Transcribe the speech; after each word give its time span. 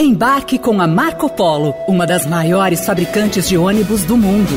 Embarque 0.00 0.60
com 0.60 0.80
a 0.80 0.86
Marco 0.86 1.28
Polo, 1.28 1.74
uma 1.88 2.06
das 2.06 2.24
maiores 2.24 2.86
fabricantes 2.86 3.48
de 3.48 3.58
ônibus 3.58 4.04
do 4.04 4.16
mundo. 4.16 4.52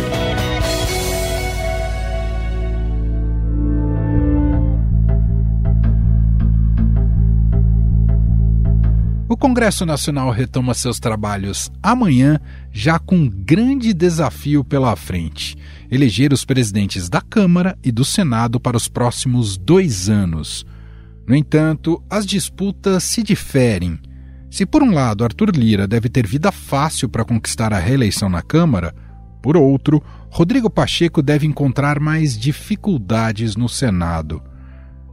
O 9.28 9.36
Congresso 9.36 9.84
Nacional 9.84 10.30
retoma 10.30 10.76
seus 10.76 11.00
trabalhos 11.00 11.72
amanhã, 11.82 12.40
já 12.72 13.00
com 13.00 13.16
um 13.16 13.28
grande 13.28 13.96
desafio 13.96 14.64
pela 14.64 14.96
frente: 14.96 15.58
eleger 15.90 16.32
os 16.34 16.46
presidentes 16.46 17.10
da 17.10 17.20
Câmara 17.20 17.76
e 17.84 17.92
do 17.92 18.06
Senado 18.06 18.60
para 18.60 18.78
os 18.78 18.88
próximos 18.88 19.58
dois 19.58 20.08
anos. 20.08 20.64
No 21.26 21.36
entanto, 21.36 22.00
as 22.08 22.28
disputas 22.28 23.04
se 23.04 23.24
diferem. 23.24 23.98
Se, 24.52 24.66
por 24.66 24.84
um 24.84 24.94
lado, 24.94 25.24
Arthur 25.24 25.50
Lira 25.56 25.88
deve 25.88 26.10
ter 26.10 26.28
vida 26.28 26.52
fácil 26.52 27.08
para 27.08 27.24
conquistar 27.24 27.72
a 27.74 27.80
reeleição 27.80 28.28
na 28.28 28.42
Câmara, 28.42 28.94
por 29.42 29.56
outro, 29.56 30.04
Rodrigo 30.30 30.70
Pacheco 30.70 31.22
deve 31.22 31.48
encontrar 31.48 32.02
mais 32.02 32.38
dificuldades 32.38 33.56
no 33.56 33.70
Senado. 33.70 34.44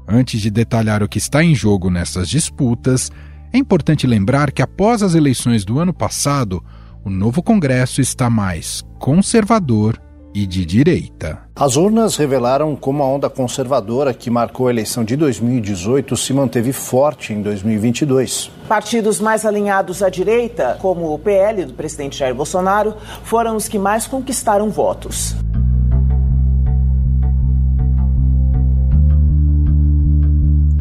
Antes 0.09 0.41
de 0.41 0.51
detalhar 0.51 1.05
o 1.05 1.09
que 1.09 1.19
está 1.19 1.43
em 1.43 1.55
jogo 1.55 1.89
nessas 1.89 2.29
disputas, 2.29 3.13
é 3.53 3.59
importante 3.59 4.09
lembrar 4.09 4.51
que 4.51 4.61
após 4.61 5.05
as 5.05 5.15
eleições 5.15 5.65
do 5.65 5.79
ano 5.79 5.95
passado, 5.95 6.63
o 7.05 7.09
novo 7.09 7.41
Congresso 7.41 8.01
está 8.01 8.29
mais 8.29 8.83
conservador 8.99 10.03
e 10.35 10.47
de 10.47 10.65
direita. 10.65 11.41
As 11.55 11.77
urnas 11.77 12.17
revelaram 12.17 12.77
como 12.77 13.03
a 13.03 13.07
onda 13.07 13.29
conservadora 13.29 14.15
que 14.15 14.31
marcou 14.31 14.69
a 14.69 14.71
eleição 14.71 15.05
de 15.05 15.17
2018 15.17 16.17
se 16.17 16.33
manteve 16.33 16.73
forte 16.73 17.33
em 17.33 17.43
2022. 17.43 18.51
Partidos 18.69 19.21
mais 19.21 19.45
alinhados 19.45 20.03
à 20.03 20.09
direita, 20.09 20.79
como 20.81 21.13
o 21.13 21.19
PL 21.19 21.65
do 21.65 21.73
presidente 21.73 22.19
Jair 22.19 22.35
Bolsonaro, 22.35 22.95
foram 23.25 23.57
os 23.57 23.69
que 23.69 23.79
mais 23.79 24.07
conquistaram 24.07 24.71
votos. 24.71 25.35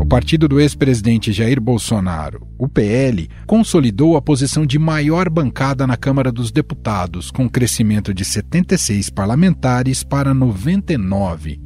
Partido 0.07 0.47
do 0.47 0.59
ex-presidente 0.59 1.33
Jair 1.33 1.59
Bolsonaro, 1.59 2.47
o 2.57 2.67
PL, 2.67 3.29
consolidou 3.45 4.15
a 4.15 4.21
posição 4.21 4.65
de 4.65 4.79
maior 4.79 5.29
bancada 5.29 5.85
na 5.85 5.97
Câmara 5.97 6.31
dos 6.31 6.49
Deputados, 6.49 7.29
com 7.29 7.49
crescimento 7.49 8.13
de 8.13 8.23
76 8.23 9.09
parlamentares 9.09 10.03
para 10.03 10.33
99. 10.33 11.59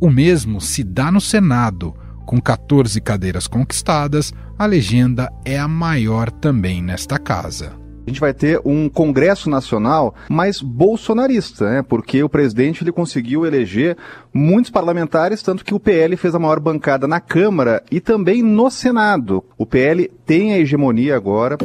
O 0.00 0.10
mesmo 0.10 0.60
se 0.60 0.82
dá 0.82 1.12
no 1.12 1.20
Senado, 1.20 1.94
com 2.26 2.40
14 2.40 3.00
cadeiras 3.00 3.46
conquistadas, 3.46 4.32
a 4.58 4.66
legenda 4.66 5.30
é 5.44 5.58
a 5.58 5.68
maior 5.68 6.30
também 6.30 6.82
nesta 6.82 7.18
casa 7.18 7.85
a 8.06 8.10
gente 8.10 8.20
vai 8.20 8.32
ter 8.32 8.60
um 8.64 8.88
Congresso 8.88 9.50
Nacional 9.50 10.14
mais 10.28 10.62
bolsonarista, 10.62 11.68
né? 11.68 11.82
Porque 11.82 12.22
o 12.22 12.28
presidente 12.28 12.84
ele 12.84 12.92
conseguiu 12.92 13.44
eleger 13.44 13.96
muitos 14.32 14.70
parlamentares, 14.70 15.42
tanto 15.42 15.64
que 15.64 15.74
o 15.74 15.80
PL 15.80 16.16
fez 16.16 16.32
a 16.34 16.38
maior 16.38 16.60
bancada 16.60 17.08
na 17.08 17.20
Câmara 17.20 17.82
e 17.90 18.00
também 18.00 18.42
no 18.42 18.70
Senado. 18.70 19.44
O 19.58 19.66
PL 19.66 20.08
tem 20.24 20.52
a 20.52 20.58
hegemonia 20.58 21.16
agora. 21.16 21.58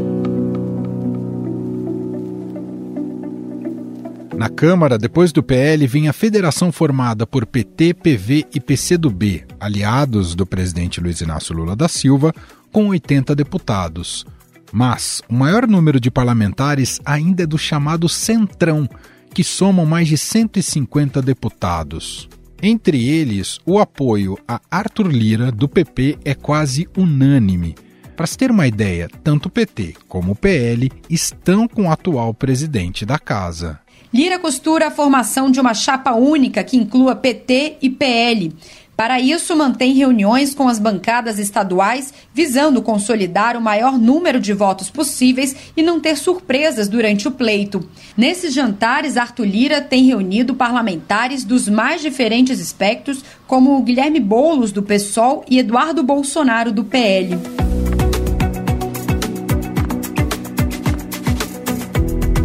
Na 4.35 4.49
Câmara, 4.49 4.97
depois 4.97 5.31
do 5.31 5.43
PL, 5.43 5.85
vem 5.85 6.07
a 6.07 6.13
federação 6.13 6.71
formada 6.71 7.27
por 7.27 7.45
PT, 7.45 7.93
PV 7.93 8.47
e 8.55 8.59
PCdoB, 8.59 9.43
aliados 9.59 10.33
do 10.33 10.47
presidente 10.47 10.99
Luiz 10.99 11.21
Inácio 11.21 11.55
Lula 11.55 11.75
da 11.75 11.87
Silva, 11.87 12.33
com 12.71 12.87
80 12.87 13.35
deputados. 13.35 14.25
Mas 14.71 15.21
o 15.29 15.33
maior 15.33 15.67
número 15.67 15.99
de 15.99 16.09
parlamentares 16.09 16.99
ainda 17.05 17.43
é 17.43 17.45
do 17.45 17.57
chamado 17.57 18.07
Centrão, 18.07 18.89
que 19.33 19.43
somam 19.43 19.85
mais 19.85 20.07
de 20.07 20.17
150 20.17 21.21
deputados. 21.21 22.29
Entre 22.61 23.09
eles, 23.09 23.59
o 23.65 23.79
apoio 23.79 24.37
a 24.47 24.61
Arthur 24.69 25.07
Lira, 25.07 25.51
do 25.51 25.67
PP, 25.67 26.19
é 26.23 26.35
quase 26.35 26.87
unânime. 26.95 27.75
Para 28.15 28.27
se 28.27 28.37
ter 28.37 28.51
uma 28.51 28.67
ideia, 28.67 29.09
tanto 29.23 29.47
o 29.47 29.49
PT 29.49 29.95
como 30.07 30.33
o 30.33 30.35
PL 30.35 30.91
estão 31.09 31.67
com 31.67 31.83
o 31.87 31.91
atual 31.91 32.33
presidente 32.35 33.03
da 33.03 33.17
casa. 33.17 33.79
Lira 34.13 34.37
costura 34.37 34.87
a 34.87 34.91
formação 34.91 35.49
de 35.49 35.59
uma 35.59 35.73
chapa 35.73 36.13
única 36.13 36.63
que 36.63 36.77
inclua 36.77 37.15
PT 37.15 37.77
e 37.81 37.89
PL. 37.89 38.53
Para 39.01 39.19
isso, 39.19 39.55
mantém 39.55 39.93
reuniões 39.93 40.53
com 40.53 40.67
as 40.67 40.77
bancadas 40.77 41.39
estaduais, 41.39 42.13
visando 42.31 42.83
consolidar 42.83 43.57
o 43.57 43.61
maior 43.61 43.97
número 43.97 44.39
de 44.39 44.53
votos 44.53 44.91
possíveis 44.91 45.55
e 45.75 45.81
não 45.81 45.99
ter 45.99 46.15
surpresas 46.15 46.87
durante 46.87 47.27
o 47.27 47.31
pleito. 47.31 47.83
Nesses 48.15 48.53
jantares, 48.53 49.17
Arthur 49.17 49.47
Lira 49.47 49.81
tem 49.81 50.03
reunido 50.03 50.53
parlamentares 50.53 51.43
dos 51.43 51.67
mais 51.67 51.99
diferentes 51.99 52.59
espectros, 52.59 53.23
como 53.47 53.81
Guilherme 53.81 54.19
Boulos, 54.19 54.71
do 54.71 54.83
PSOL, 54.83 55.43
e 55.49 55.57
Eduardo 55.57 56.03
Bolsonaro, 56.03 56.71
do 56.71 56.83
PL. 56.83 57.39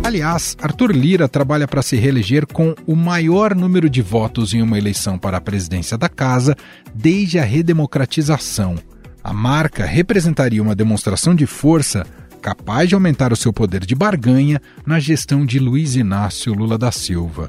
Aliás, 0.06 0.56
Arthur 0.62 0.94
Lira 0.94 1.28
trabalha 1.28 1.66
para 1.66 1.82
se 1.82 1.96
reeleger 1.96 2.46
com 2.46 2.76
o 2.86 2.94
maior 2.94 3.56
número 3.56 3.90
de 3.90 4.00
votos 4.00 4.54
em 4.54 4.62
uma 4.62 4.78
eleição 4.78 5.18
para 5.18 5.38
a 5.38 5.40
presidência 5.40 5.98
da 5.98 6.08
casa 6.08 6.54
desde 6.94 7.40
a 7.40 7.44
redemocratização. 7.44 8.76
A 9.20 9.32
marca 9.32 9.84
representaria 9.84 10.62
uma 10.62 10.76
demonstração 10.76 11.34
de 11.34 11.44
força 11.44 12.06
capaz 12.40 12.88
de 12.88 12.94
aumentar 12.94 13.32
o 13.32 13.36
seu 13.36 13.52
poder 13.52 13.84
de 13.84 13.96
barganha 13.96 14.62
na 14.86 15.00
gestão 15.00 15.44
de 15.44 15.58
Luiz 15.58 15.96
Inácio 15.96 16.54
Lula 16.54 16.78
da 16.78 16.92
Silva. 16.92 17.48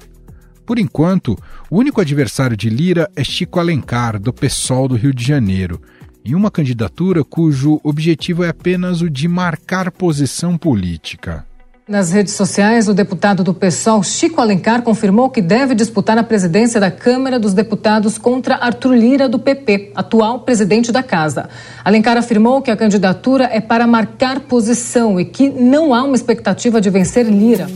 Por 0.66 0.80
enquanto, 0.80 1.38
o 1.70 1.78
único 1.78 2.02
adversário 2.02 2.58
de 2.58 2.72
Lira 2.72 3.08
é 3.16 3.24
Chico 3.24 3.60
Alencar, 3.60 4.20
do 4.20 4.34
PSOL 4.34 4.88
do 4.88 4.96
Rio 4.96 5.14
de 5.14 5.24
Janeiro, 5.24 5.80
em 6.26 6.34
uma 6.34 6.50
candidatura 6.50 7.24
cujo 7.24 7.80
objetivo 7.84 8.44
é 8.44 8.50
apenas 8.50 9.02
o 9.02 9.12
de 9.12 9.28
marcar 9.28 9.92
posição 9.92 10.58
política. 10.58 11.46
Nas 11.88 12.12
redes 12.12 12.34
sociais, 12.34 12.90
o 12.90 12.94
deputado 12.94 13.46
do 13.46 13.54
PSOL, 13.54 14.04
Chico 14.04 14.42
Alencar, 14.42 14.82
confirmou 14.82 15.30
que 15.30 15.42
deve 15.42 15.74
disputar 15.74 16.18
a 16.18 16.24
presidência 16.24 16.82
da 16.82 16.92
Câmara 16.92 17.40
dos 17.40 17.54
Deputados 17.54 18.18
contra 18.18 18.56
Arthur 18.56 18.94
Lira, 18.94 19.30
do 19.30 19.40
PP, 19.40 19.94
atual 19.96 20.42
presidente 20.42 20.92
da 20.92 21.02
casa. 21.02 21.48
Alencar 21.86 22.18
afirmou 22.18 22.62
que 22.62 22.70
a 22.70 22.76
candidatura 22.76 23.46
é 23.46 23.62
para 23.62 23.88
marcar 23.88 24.42
posição 24.42 25.18
e 25.18 25.24
que 25.24 25.50
não 25.50 25.94
há 25.94 26.04
uma 26.04 26.18
expectativa 26.18 26.82
de 26.82 26.90
vencer 26.90 27.26
Lira. 27.26 27.68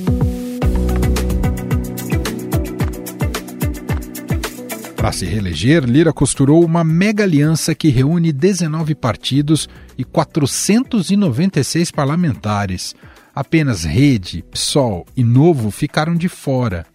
Para 4.98 5.14
se 5.14 5.26
reeleger, 5.26 5.86
Lira 5.86 6.12
costurou 6.12 6.66
uma 6.66 6.84
mega 6.84 7.24
aliança 7.24 7.74
que 7.74 7.88
reúne 7.88 8.34
19 8.34 8.94
partidos 8.94 9.70
e 9.98 10.04
496 10.04 11.92
parlamentares. 11.92 12.94
Apenas 13.34 13.86
Rede, 13.86 14.44
PSOL 14.52 15.06
e 15.16 15.24
Novo 15.24 15.72
ficaram 15.72 16.16
de 16.16 16.28
fora. 16.28 16.86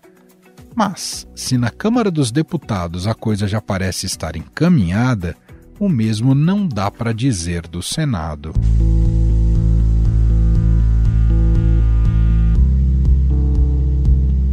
Mas, 0.75 1.27
se 1.35 1.57
na 1.57 1.71
Câmara 1.71 2.11
dos 2.11 2.31
Deputados 2.31 3.07
a 3.07 3.15
coisa 3.15 3.49
já 3.49 3.63
parece 3.63 4.05
estar 4.05 4.37
encaminhada, 4.37 5.35
o 5.81 5.89
mesmo 5.89 6.35
não 6.35 6.69
dá 6.69 6.91
para 6.91 7.15
dizer 7.15 7.67
do 7.67 7.83
Senado. 7.83 8.53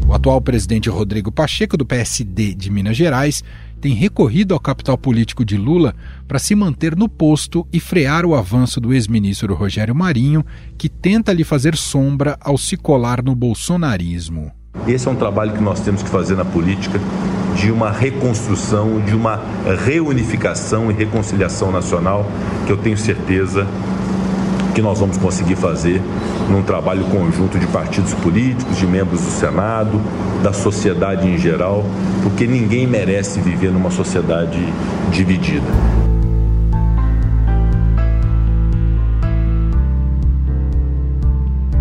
O 0.07 0.13
atual 0.13 0.39
presidente 0.39 0.89
Rodrigo 0.89 1.33
Pacheco, 1.33 1.75
do 1.75 1.85
PSD 1.85 2.53
de 2.53 2.71
Minas 2.71 2.95
Gerais, 2.95 3.43
tem 3.83 3.93
recorrido 3.93 4.53
ao 4.53 4.61
capital 4.61 4.97
político 4.97 5.43
de 5.43 5.57
Lula 5.57 5.93
para 6.25 6.39
se 6.39 6.55
manter 6.55 6.95
no 6.95 7.09
posto 7.09 7.67
e 7.69 7.81
frear 7.81 8.25
o 8.25 8.33
avanço 8.33 8.79
do 8.79 8.93
ex-ministro 8.93 9.53
Rogério 9.53 9.93
Marinho, 9.93 10.45
que 10.77 10.87
tenta 10.87 11.33
lhe 11.33 11.43
fazer 11.43 11.75
sombra 11.75 12.37
ao 12.39 12.57
se 12.57 12.77
colar 12.77 13.21
no 13.21 13.35
bolsonarismo. 13.35 14.53
Esse 14.87 15.09
é 15.09 15.11
um 15.11 15.17
trabalho 15.17 15.51
que 15.51 15.61
nós 15.61 15.81
temos 15.81 16.01
que 16.01 16.07
fazer 16.07 16.37
na 16.37 16.45
política 16.45 16.97
de 17.57 17.71
uma 17.71 17.91
reconstrução, 17.91 19.01
de 19.01 19.13
uma 19.13 19.41
reunificação 19.85 20.89
e 20.89 20.93
reconciliação 20.93 21.69
nacional, 21.69 22.25
que 22.65 22.71
eu 22.71 22.77
tenho 22.77 22.97
certeza 22.97 23.67
que 24.73 24.81
nós 24.81 24.99
vamos 24.99 25.17
conseguir 25.17 25.55
fazer 25.55 26.01
num 26.49 26.63
trabalho 26.63 27.03
conjunto 27.05 27.59
de 27.59 27.67
partidos 27.67 28.13
políticos, 28.15 28.77
de 28.77 28.87
membros 28.87 29.21
do 29.21 29.29
Senado, 29.29 30.01
da 30.41 30.51
sociedade 30.51 31.27
em 31.27 31.37
geral, 31.37 31.83
porque 32.23 32.47
ninguém 32.47 32.87
merece 32.87 33.39
viver 33.39 33.71
numa 33.71 33.91
sociedade 33.91 34.59
dividida. 35.11 35.67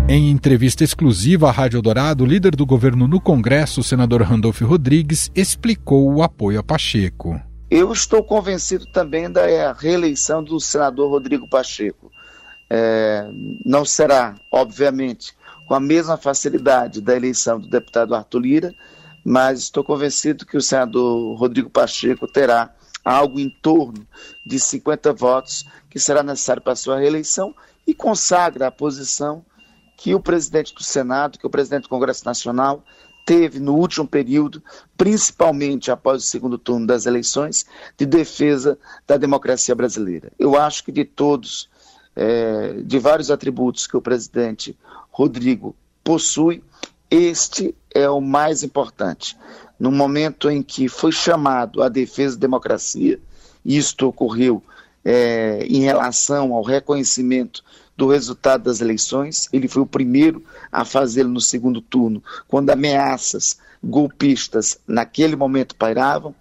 Em 0.07 0.29
entrevista 0.29 0.83
exclusiva 0.83 1.47
à 1.47 1.51
Rádio 1.51 1.81
Dourado, 1.81 2.23
o 2.23 2.27
líder 2.27 2.55
do 2.55 2.67
governo 2.67 3.07
no 3.07 3.19
Congresso, 3.19 3.79
o 3.81 3.83
senador 3.83 4.21
Randolfo 4.21 4.63
Rodrigues, 4.63 5.31
explicou 5.33 6.13
o 6.13 6.21
apoio 6.21 6.59
a 6.59 6.63
Pacheco. 6.63 7.41
Eu 7.71 7.91
estou 7.91 8.21
convencido 8.23 8.85
também 8.91 9.31
da 9.31 9.73
reeleição 9.73 10.43
do 10.43 10.59
senador 10.59 11.09
Rodrigo 11.09 11.49
Pacheco. 11.49 12.11
É, 12.69 13.29
não 13.65 13.85
será, 13.85 14.35
obviamente, 14.51 15.35
com 15.67 15.75
a 15.75 15.79
mesma 15.79 16.17
facilidade 16.17 17.01
da 17.01 17.15
eleição 17.15 17.59
do 17.59 17.67
deputado 17.67 18.15
Arthur 18.15 18.39
Lira, 18.39 18.75
mas 19.23 19.59
estou 19.59 19.83
convencido 19.83 20.45
que 20.45 20.57
o 20.57 20.61
senador 20.61 21.35
Rodrigo 21.37 21.69
Pacheco 21.69 22.27
terá 22.27 22.73
algo 23.03 23.39
em 23.39 23.49
torno 23.49 24.05
de 24.45 24.59
50 24.59 25.13
votos 25.13 25.65
que 25.89 25.99
será 25.99 26.23
necessário 26.23 26.61
para 26.61 26.75
sua 26.75 26.99
reeleição 26.99 27.53
e 27.85 27.93
consagra 27.93 28.67
a 28.67 28.71
posição 28.71 29.45
que 29.97 30.15
o 30.15 30.19
presidente 30.19 30.73
do 30.73 30.83
Senado, 30.83 31.37
que 31.37 31.47
o 31.47 31.49
presidente 31.49 31.83
do 31.83 31.89
Congresso 31.89 32.25
Nacional 32.25 32.83
teve 33.25 33.59
no 33.59 33.75
último 33.75 34.07
período, 34.07 34.61
principalmente 34.97 35.91
após 35.91 36.23
o 36.23 36.25
segundo 36.25 36.57
turno 36.57 36.85
das 36.85 37.05
eleições, 37.05 37.65
de 37.97 38.05
defesa 38.05 38.77
da 39.07 39.17
democracia 39.17 39.73
brasileira. 39.73 40.31
Eu 40.37 40.59
acho 40.59 40.83
que 40.83 40.91
de 40.91 41.05
todos, 41.05 41.69
é, 42.15 42.81
de 42.83 42.99
vários 42.99 43.31
atributos 43.31 43.87
que 43.87 43.97
o 43.97 44.01
presidente 44.01 44.77
Rodrigo 45.11 45.75
possui, 46.03 46.63
este 47.09 47.75
é 47.93 48.09
o 48.09 48.19
mais 48.19 48.63
importante. 48.63 49.37
No 49.79 49.91
momento 49.91 50.49
em 50.49 50.63
que 50.63 50.87
foi 50.87 51.11
chamado 51.11 51.81
à 51.81 51.89
defesa 51.89 52.35
da 52.35 52.41
democracia, 52.41 53.19
isto 53.65 54.07
ocorreu 54.07 54.63
é, 55.03 55.65
em 55.67 55.81
relação 55.81 56.53
ao 56.53 56.63
reconhecimento 56.63 57.63
do 57.95 58.07
resultado 58.07 58.63
das 58.63 58.81
eleições. 58.81 59.47
Ele 59.51 59.67
foi 59.67 59.81
o 59.81 59.87
primeiro 59.87 60.43
a 60.71 60.83
fazê-lo 60.83 61.29
no 61.29 61.41
segundo 61.41 61.81
turno, 61.81 62.23
quando 62.47 62.69
ameaças 62.69 63.57
golpistas 63.83 64.79
naquele 64.87 65.35
momento 65.35 65.75
pairavam. 65.75 66.33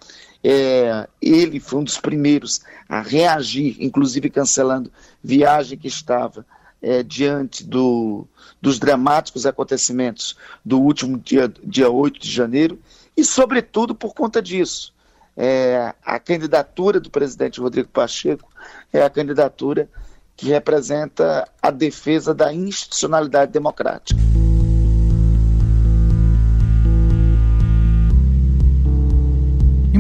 É, 0.45 1.09
ele 1.21 1.61
foi 1.61 1.81
um 1.81 1.85
dos 1.85 1.99
primeiros 1.99 2.61
a 2.89 3.01
reagir, 3.01 3.77
inclusive 3.79 4.29
cancelando 4.29 4.91
viagem 5.23 5.79
que 5.79 5.87
estava 5.87 6.45
é, 6.83 7.03
diante 7.03 7.65
do, 7.65 8.27
dos 8.61 8.79
dramáticos 8.79 9.47
acontecimentos 9.47 10.37
do 10.65 10.81
último 10.81 11.17
dia, 11.17 11.53
dia 11.63 11.89
8 11.89 12.21
de 12.21 12.31
janeiro, 12.31 12.79
e, 13.17 13.25
sobretudo, 13.25 13.95
por 13.95 14.15
conta 14.15 14.43
disso. 14.43 14.93
É, 15.37 15.95
a 16.05 16.19
candidatura 16.19 17.01
do 17.01 17.09
presidente 17.09 17.61
Rodrigo 17.61 17.89
Pacheco 17.89 18.51
é 18.93 19.03
a 19.03 19.09
candidatura 19.09 19.89
que 20.37 20.49
representa 20.49 21.49
a 21.63 21.71
defesa 21.71 22.35
da 22.35 22.53
institucionalidade 22.53 23.53
democrática. 23.53 24.21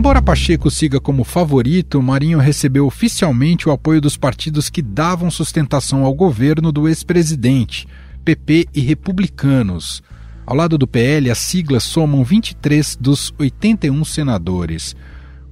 Embora 0.02 0.20
Pacheco 0.20 0.68
siga 0.68 0.98
como 0.98 1.22
favorito, 1.22 2.02
Marinho 2.02 2.40
recebeu 2.40 2.86
oficialmente 2.86 3.68
o 3.68 3.72
apoio 3.72 4.00
dos 4.00 4.16
partidos 4.16 4.68
que 4.68 4.82
davam 4.82 5.30
sustentação 5.30 6.04
ao 6.04 6.12
governo 6.12 6.72
do 6.72 6.88
ex-presidente, 6.88 7.86
PP 8.24 8.66
e 8.74 8.80
Republicanos. 8.80 10.02
Ao 10.44 10.56
lado 10.56 10.76
do 10.76 10.88
PL, 10.88 11.30
as 11.30 11.38
siglas 11.38 11.84
somam 11.84 12.24
23 12.24 12.96
dos 12.96 13.32
81 13.38 14.04
senadores. 14.04 14.96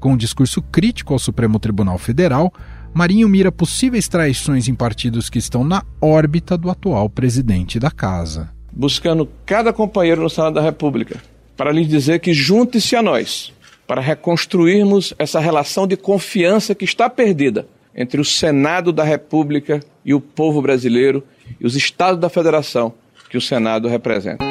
Com 0.00 0.14
um 0.14 0.16
discurso 0.16 0.60
crítico 0.60 1.12
ao 1.12 1.20
Supremo 1.20 1.60
Tribunal 1.60 1.96
Federal, 1.96 2.52
Marinho 2.92 3.28
mira 3.28 3.52
possíveis 3.52 4.08
traições 4.08 4.66
em 4.66 4.74
partidos 4.74 5.30
que 5.30 5.38
estão 5.38 5.62
na 5.62 5.84
órbita 6.00 6.58
do 6.58 6.68
atual 6.68 7.08
presidente 7.08 7.78
da 7.78 7.92
casa. 7.92 8.50
Buscando 8.72 9.28
cada 9.46 9.72
companheiro 9.72 10.20
no 10.20 10.28
Senado 10.28 10.54
da 10.54 10.60
República 10.60 11.22
para 11.56 11.70
lhes 11.70 11.86
dizer 11.86 12.18
que 12.18 12.34
junte-se 12.34 12.96
a 12.96 13.02
nós 13.02 13.52
para 13.90 14.00
reconstruirmos 14.00 15.12
essa 15.18 15.40
relação 15.40 15.84
de 15.84 15.96
confiança 15.96 16.76
que 16.76 16.84
está 16.84 17.10
perdida 17.10 17.66
entre 17.92 18.20
o 18.20 18.24
Senado 18.24 18.92
da 18.92 19.02
República 19.02 19.80
e 20.04 20.14
o 20.14 20.20
povo 20.20 20.62
brasileiro 20.62 21.24
e 21.60 21.66
os 21.66 21.74
estados 21.74 22.20
da 22.20 22.28
federação 22.28 22.94
que 23.28 23.36
o 23.36 23.40
Senado 23.40 23.88
representa. 23.88 24.44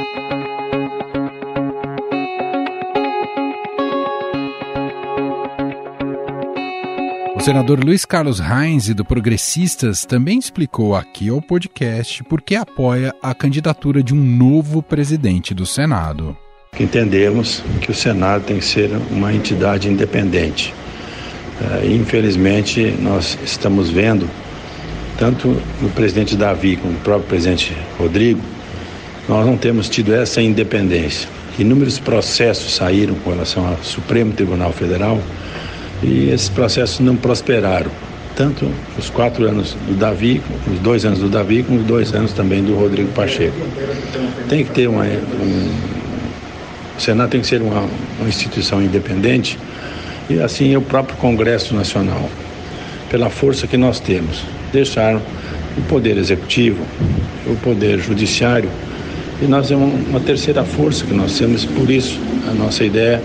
O 7.33 7.39
senador 7.39 7.81
Luiz 7.81 8.03
Carlos 8.03 8.41
Reins, 8.41 8.93
do 8.93 9.05
Progressistas, 9.05 10.03
também 10.03 10.37
explicou 10.37 10.93
aqui 10.93 11.29
ao 11.29 11.41
podcast 11.41 12.25
por 12.25 12.41
que 12.41 12.57
apoia 12.57 13.15
a 13.23 13.33
candidatura 13.33 14.03
de 14.03 14.13
um 14.13 14.21
novo 14.21 14.83
presidente 14.83 15.53
do 15.53 15.65
Senado. 15.65 16.35
Entendemos 16.77 17.63
que 17.81 17.91
o 17.91 17.93
Senado 17.93 18.43
tem 18.45 18.57
que 18.57 18.65
ser 18.65 18.89
uma 19.11 19.33
entidade 19.33 19.89
independente. 19.89 20.73
Uh, 21.59 21.85
infelizmente, 21.91 22.95
nós 23.01 23.37
estamos 23.43 23.89
vendo, 23.89 24.29
tanto 25.17 25.61
no 25.81 25.89
presidente 25.89 26.37
Davi 26.37 26.77
como 26.77 26.93
no 26.93 26.99
próprio 26.99 27.27
presidente 27.27 27.75
Rodrigo, 27.97 28.41
nós 29.27 29.45
não 29.45 29.57
temos 29.57 29.89
tido 29.89 30.13
essa 30.13 30.41
independência. 30.41 31.27
Inúmeros 31.59 31.99
processos 31.99 32.73
saíram 32.73 33.15
com 33.15 33.31
relação 33.31 33.67
ao 33.67 33.77
Supremo 33.83 34.31
Tribunal 34.31 34.71
Federal 34.71 35.21
e 36.01 36.29
esses 36.29 36.47
processos 36.47 37.01
não 37.01 37.17
prosperaram. 37.17 37.91
Tanto 38.37 38.71
os 38.97 39.09
quatro 39.09 39.45
anos 39.45 39.75
do 39.85 39.95
Davi, 39.95 40.41
os 40.71 40.79
dois 40.79 41.03
anos 41.03 41.19
do 41.19 41.27
Davi, 41.27 41.61
como 41.61 41.79
os 41.79 41.85
dois 41.85 42.13
anos 42.13 42.31
também 42.31 42.63
do 42.63 42.73
Rodrigo 42.73 43.11
Pacheco. 43.11 43.57
Tem 44.47 44.63
que 44.63 44.71
ter 44.71 44.87
uma. 44.87 45.03
Um, 45.03 45.98
o 46.99 47.01
Senado 47.01 47.29
tem 47.29 47.39
que 47.39 47.47
ser 47.47 47.61
uma, 47.61 47.87
uma 48.19 48.27
instituição 48.27 48.81
independente 48.81 49.57
e 50.29 50.37
assim 50.39 50.73
é 50.73 50.77
o 50.77 50.81
próprio 50.81 51.15
Congresso 51.17 51.73
Nacional, 51.73 52.29
pela 53.09 53.29
força 53.29 53.65
que 53.65 53.77
nós 53.77 54.01
temos. 54.01 54.43
Deixar 54.73 55.15
o 55.15 55.81
Poder 55.87 56.17
Executivo, 56.17 56.83
o 57.47 57.55
Poder 57.55 57.99
Judiciário 57.99 58.69
e 59.41 59.45
nós 59.45 59.69
temos 59.69 59.93
uma 60.09 60.19
terceira 60.19 60.65
força 60.65 61.05
que 61.05 61.13
nós 61.13 61.37
temos, 61.37 61.63
por 61.63 61.89
isso 61.89 62.19
a 62.49 62.53
nossa 62.53 62.83
ideia 62.83 63.21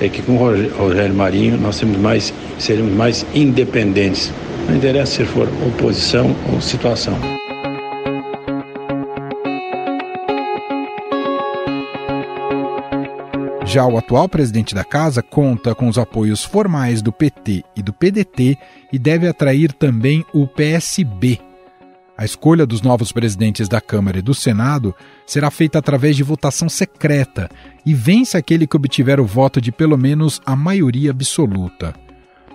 é 0.00 0.08
que 0.08 0.20
com 0.20 0.32
o 0.32 0.68
Rogério 0.76 1.14
Marinho 1.14 1.56
nós 1.56 1.78
temos 1.78 1.96
mais, 1.98 2.34
seremos 2.58 2.92
mais 2.92 3.24
independentes. 3.32 4.32
Não 4.68 4.76
interessa 4.76 5.18
se 5.18 5.24
for 5.24 5.48
oposição 5.64 6.34
ou 6.52 6.60
situação. 6.60 7.16
Já 13.72 13.86
o 13.86 13.96
atual 13.96 14.28
presidente 14.28 14.74
da 14.74 14.84
casa 14.84 15.22
conta 15.22 15.74
com 15.74 15.88
os 15.88 15.96
apoios 15.96 16.44
formais 16.44 17.00
do 17.00 17.10
PT 17.10 17.64
e 17.74 17.82
do 17.82 17.90
PDT 17.90 18.58
e 18.92 18.98
deve 18.98 19.26
atrair 19.26 19.72
também 19.72 20.26
o 20.30 20.46
PSB, 20.46 21.40
a 22.14 22.22
escolha 22.22 22.66
dos 22.66 22.82
novos 22.82 23.10
presidentes 23.10 23.70
da 23.70 23.80
Câmara 23.80 24.18
e 24.18 24.22
do 24.22 24.34
Senado 24.34 24.94
será 25.26 25.50
feita 25.50 25.78
através 25.78 26.14
de 26.14 26.22
votação 26.22 26.68
secreta 26.68 27.48
e 27.86 27.94
vence 27.94 28.36
aquele 28.36 28.66
que 28.66 28.76
obtiver 28.76 29.18
o 29.18 29.24
voto 29.24 29.58
de 29.58 29.72
pelo 29.72 29.96
menos 29.96 30.38
a 30.44 30.54
maioria 30.54 31.10
absoluta. 31.10 31.94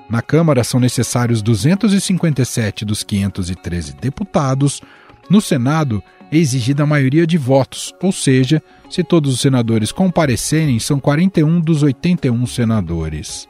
Na 0.08 0.22
Câmara 0.22 0.64
são 0.64 0.80
necessários 0.80 1.42
257 1.42 2.86
dos 2.86 3.02
513 3.02 3.96
deputados, 3.96 4.82
no 5.30 5.42
Senado 5.42 6.04
é 6.32 6.38
exigida 6.38 6.84
a 6.84 6.88
maioria 6.88 7.26
de 7.26 7.38
votos, 7.38 7.94
ou 8.02 8.12
seja, 8.12 8.62
se 8.90 9.04
todos 9.04 9.34
os 9.34 9.40
senadores 9.40 9.92
comparecerem, 9.92 10.80
são 10.80 11.00
41 11.00 11.60
dos 11.62 11.84
81 11.84 12.46
senadores. 12.46 13.48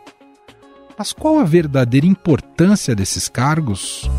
Mas 0.98 1.13
qual 1.13 1.39
a 1.39 1.43
verdadeira 1.43 2.07
importância 2.07 2.96
desses 2.96 3.27
cargos? 3.27 4.10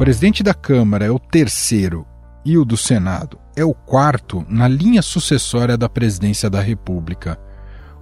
presidente 0.00 0.42
da 0.42 0.54
Câmara 0.54 1.04
é 1.04 1.10
o 1.10 1.18
terceiro 1.18 2.06
e 2.42 2.56
o 2.56 2.64
do 2.64 2.74
Senado 2.74 3.38
é 3.54 3.62
o 3.62 3.74
quarto 3.74 4.46
na 4.48 4.66
linha 4.66 5.02
sucessória 5.02 5.76
da 5.76 5.90
presidência 5.90 6.48
da 6.48 6.58
República. 6.58 7.38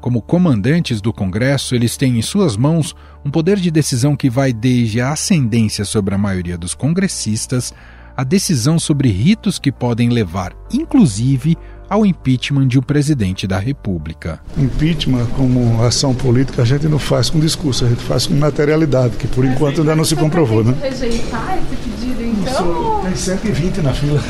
Como 0.01 0.23
comandantes 0.23 1.01
do 1.01 1.13
Congresso, 1.13 1.75
eles 1.75 1.97
têm 1.97 2.19
em 2.19 2.23
suas 2.23 2.57
mãos 2.57 2.95
um 3.25 3.31
poder 3.31 3.57
de 3.57 3.71
decisão 3.71 4.15
que 4.17 4.31
vai 4.31 4.53
desde 4.53 5.01
a 5.01 5.13
ascendência 5.13 5.85
sobre 5.85 6.15
a 6.15 6.19
maioria 6.19 6.57
dos 6.57 6.75
congressistas 6.75 7.75
a 8.19 8.25
decisão 8.25 8.81
sobre 8.81 9.11
ritos 9.11 9.61
que 9.61 9.71
podem 9.71 10.09
levar, 10.09 10.53
inclusive, 10.73 11.57
ao 11.89 12.05
impeachment 12.05 12.67
de 12.67 12.77
um 12.77 12.83
presidente 12.83 13.47
da 13.47 13.61
República. 13.61 14.41
Impeachment, 14.57 15.25
como 15.37 15.81
ação 15.85 16.13
política, 16.13 16.63
a 16.63 16.65
gente 16.65 16.89
não 16.89 16.99
faz 16.99 17.31
com 17.31 17.39
discurso, 17.39 17.85
a 17.85 17.89
gente 17.89 18.03
faz 18.03 18.27
com 18.27 18.35
materialidade, 18.35 19.17
que 19.17 19.29
por 19.29 19.45
enquanto 19.45 19.83
ainda 19.83 19.95
não 19.95 20.05
se 20.05 20.17
comprovou, 20.17 20.65
né? 20.65 20.75
rejeitar 20.83 21.59
esse 21.59 21.77
pedido, 21.77 22.25
então? 22.25 23.03
Tem 23.05 23.15
120 23.15 23.83
na 23.83 23.95
fila. 23.95 24.21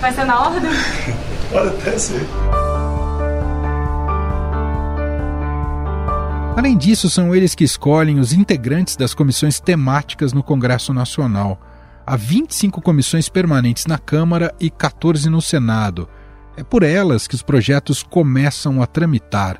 Vai 0.00 0.12
ser 0.14 0.24
na 0.24 0.40
ordem? 0.40 0.70
Pode 1.50 1.68
até 1.68 1.98
ser. 1.98 2.24
Além 6.60 6.76
disso, 6.76 7.08
são 7.08 7.34
eles 7.34 7.54
que 7.54 7.64
escolhem 7.64 8.18
os 8.18 8.34
integrantes 8.34 8.94
das 8.94 9.14
comissões 9.14 9.58
temáticas 9.58 10.34
no 10.34 10.42
Congresso 10.42 10.92
Nacional. 10.92 11.58
Há 12.06 12.16
25 12.16 12.82
comissões 12.82 13.30
permanentes 13.30 13.86
na 13.86 13.96
Câmara 13.96 14.54
e 14.60 14.68
14 14.68 15.30
no 15.30 15.40
Senado 15.40 16.06
é 16.58 16.62
por 16.62 16.82
elas 16.82 17.26
que 17.26 17.34
os 17.34 17.40
projetos 17.40 18.02
começam 18.02 18.82
a 18.82 18.86
tramitar. 18.86 19.58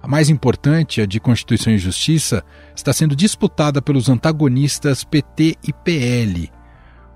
A 0.00 0.06
mais 0.06 0.30
importante, 0.30 1.00
a 1.00 1.06
de 1.06 1.18
Constituição 1.18 1.72
e 1.72 1.78
Justiça, 1.78 2.44
está 2.72 2.92
sendo 2.92 3.16
disputada 3.16 3.82
pelos 3.82 4.08
antagonistas 4.08 5.02
PT 5.02 5.56
e 5.60 5.72
PL. 5.72 6.52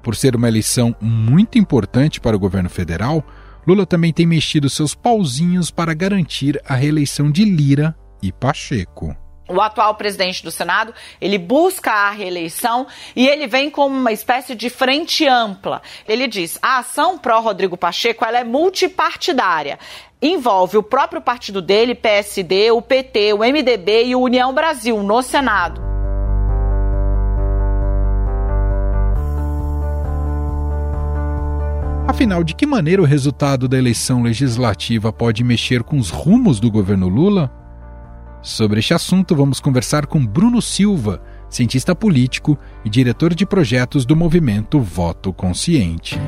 Por 0.02 0.16
ser 0.16 0.34
uma 0.34 0.48
eleição 0.48 0.96
muito 1.00 1.58
importante 1.58 2.20
para 2.20 2.34
o 2.34 2.40
governo 2.40 2.68
federal, 2.68 3.24
Lula 3.64 3.86
também 3.86 4.12
tem 4.12 4.26
mexido 4.26 4.68
seus 4.68 4.96
pauzinhos 4.96 5.70
para 5.70 5.94
garantir 5.94 6.60
a 6.66 6.74
reeleição 6.74 7.30
de 7.30 7.44
Lira 7.44 7.94
e 8.22 8.32
Pacheco. 8.32 9.16
O 9.48 9.60
atual 9.60 9.96
presidente 9.96 10.42
do 10.42 10.50
Senado, 10.50 10.94
ele 11.20 11.36
busca 11.36 11.90
a 11.90 12.10
reeleição 12.10 12.86
e 13.14 13.28
ele 13.28 13.46
vem 13.46 13.70
com 13.70 13.86
uma 13.86 14.12
espécie 14.12 14.54
de 14.54 14.70
frente 14.70 15.26
ampla. 15.26 15.82
Ele 16.08 16.28
diz: 16.28 16.58
"A 16.62 16.78
ação 16.78 17.18
pró 17.18 17.40
Rodrigo 17.40 17.76
Pacheco, 17.76 18.24
ela 18.24 18.38
é 18.38 18.44
multipartidária 18.44 19.78
envolve 20.22 20.78
o 20.78 20.82
próprio 20.82 21.20
partido 21.20 21.60
dele, 21.60 21.96
PSD, 21.96 22.70
o 22.70 22.80
PT, 22.80 23.32
o 23.32 23.38
MDB 23.38 24.04
e 24.04 24.14
o 24.14 24.20
União 24.20 24.54
Brasil 24.54 25.02
no 25.02 25.20
Senado. 25.20 25.82
Afinal, 32.06 32.44
de 32.44 32.54
que 32.54 32.66
maneira 32.66 33.02
o 33.02 33.06
resultado 33.06 33.66
da 33.66 33.76
eleição 33.76 34.22
legislativa 34.22 35.12
pode 35.12 35.42
mexer 35.42 35.82
com 35.82 35.98
os 35.98 36.10
rumos 36.10 36.60
do 36.60 36.70
governo 36.70 37.08
Lula? 37.08 37.50
Sobre 38.42 38.80
este 38.80 38.92
assunto, 38.92 39.36
vamos 39.36 39.60
conversar 39.60 40.04
com 40.04 40.26
Bruno 40.26 40.60
Silva, 40.60 41.22
cientista 41.48 41.94
político 41.94 42.58
e 42.84 42.90
diretor 42.90 43.32
de 43.36 43.46
projetos 43.46 44.04
do 44.04 44.16
movimento 44.16 44.80
Voto 44.80 45.32
Consciente. 45.32 46.18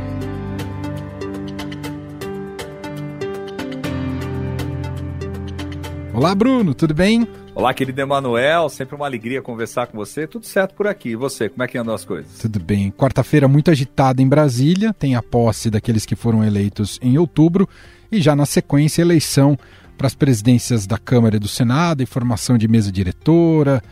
Olá, 6.13 6.33
Bruno, 6.37 6.73
tudo 6.73 6.95
bem? 6.95 7.27
Olá, 7.53 7.75
querido 7.75 8.01
Emanuel, 8.01 8.69
sempre 8.69 8.95
uma 8.95 9.07
alegria 9.07 9.43
conversar 9.43 9.89
com 9.89 9.99
você. 9.99 10.25
Tudo 10.25 10.47
certo 10.47 10.73
por 10.77 10.87
aqui. 10.87 11.11
E 11.11 11.17
você, 11.17 11.49
como 11.49 11.65
é 11.65 11.67
que 11.67 11.77
andam 11.77 11.93
as 11.93 12.05
coisas? 12.05 12.39
Tudo 12.39 12.61
bem. 12.61 12.93
Quarta-feira 12.93 13.49
muito 13.49 13.73
agitada 13.73 14.23
em 14.23 14.29
Brasília, 14.29 14.95
tem 14.95 15.17
a 15.17 15.23
posse 15.23 15.69
daqueles 15.69 16.07
que 16.07 16.15
foram 16.15 16.45
eleitos 16.45 16.97
em 17.03 17.19
outubro 17.19 17.69
e 18.11 18.21
já 18.21 18.37
na 18.37 18.47
sequência 18.47 19.03
eleição 19.03 19.59
para 19.97 20.07
as 20.07 20.15
presidências 20.15 20.87
da 20.87 20.99
Câmara 20.99 21.37
e 21.37 21.39
do 21.39 21.49
Senado, 21.49 22.03
e 22.03 22.07
formação 22.07 22.59
de 22.59 22.69
mesa 22.69 22.91
diretora, 22.91 23.83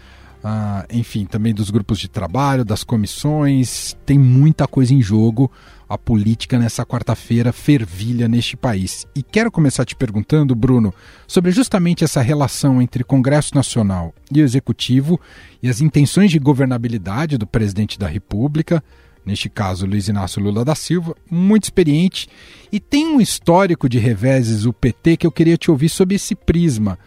ah, 0.44 0.84
enfim, 0.90 1.24
também 1.24 1.54
dos 1.54 1.70
grupos 1.70 1.98
de 1.98 2.08
trabalho, 2.08 2.64
das 2.64 2.82
comissões. 2.82 3.96
Tem 4.04 4.18
muita 4.18 4.66
coisa 4.66 4.92
em 4.92 5.00
jogo 5.00 5.50
a 5.88 5.98
política 5.98 6.58
nessa 6.58 6.86
quarta-feira 6.86 7.52
fervilha 7.52 8.26
neste 8.26 8.56
país. 8.56 9.06
E 9.14 9.22
quero 9.22 9.52
começar 9.52 9.84
te 9.84 9.94
perguntando, 9.94 10.54
Bruno, 10.54 10.92
sobre 11.26 11.50
justamente 11.50 12.02
essa 12.02 12.22
relação 12.22 12.80
entre 12.80 13.04
Congresso 13.04 13.54
Nacional 13.54 14.14
e 14.34 14.40
Executivo 14.40 15.20
e 15.62 15.68
as 15.68 15.82
intenções 15.82 16.30
de 16.30 16.38
governabilidade 16.38 17.36
do 17.36 17.46
presidente 17.46 17.98
da 17.98 18.08
República, 18.08 18.82
neste 19.24 19.48
caso 19.48 19.86
Luiz 19.86 20.08
Inácio 20.08 20.42
Lula 20.42 20.64
da 20.64 20.74
Silva, 20.74 21.14
muito 21.30 21.64
experiente, 21.64 22.28
e 22.70 22.80
tem 22.80 23.06
um 23.06 23.20
histórico 23.20 23.88
de 23.88 23.98
reveses 23.98 24.64
o 24.64 24.72
PT 24.72 25.18
que 25.18 25.26
eu 25.26 25.32
queria 25.32 25.56
te 25.56 25.70
ouvir 25.70 25.88
sobre 25.88 26.16
esse 26.16 26.34
prisma. 26.34 26.98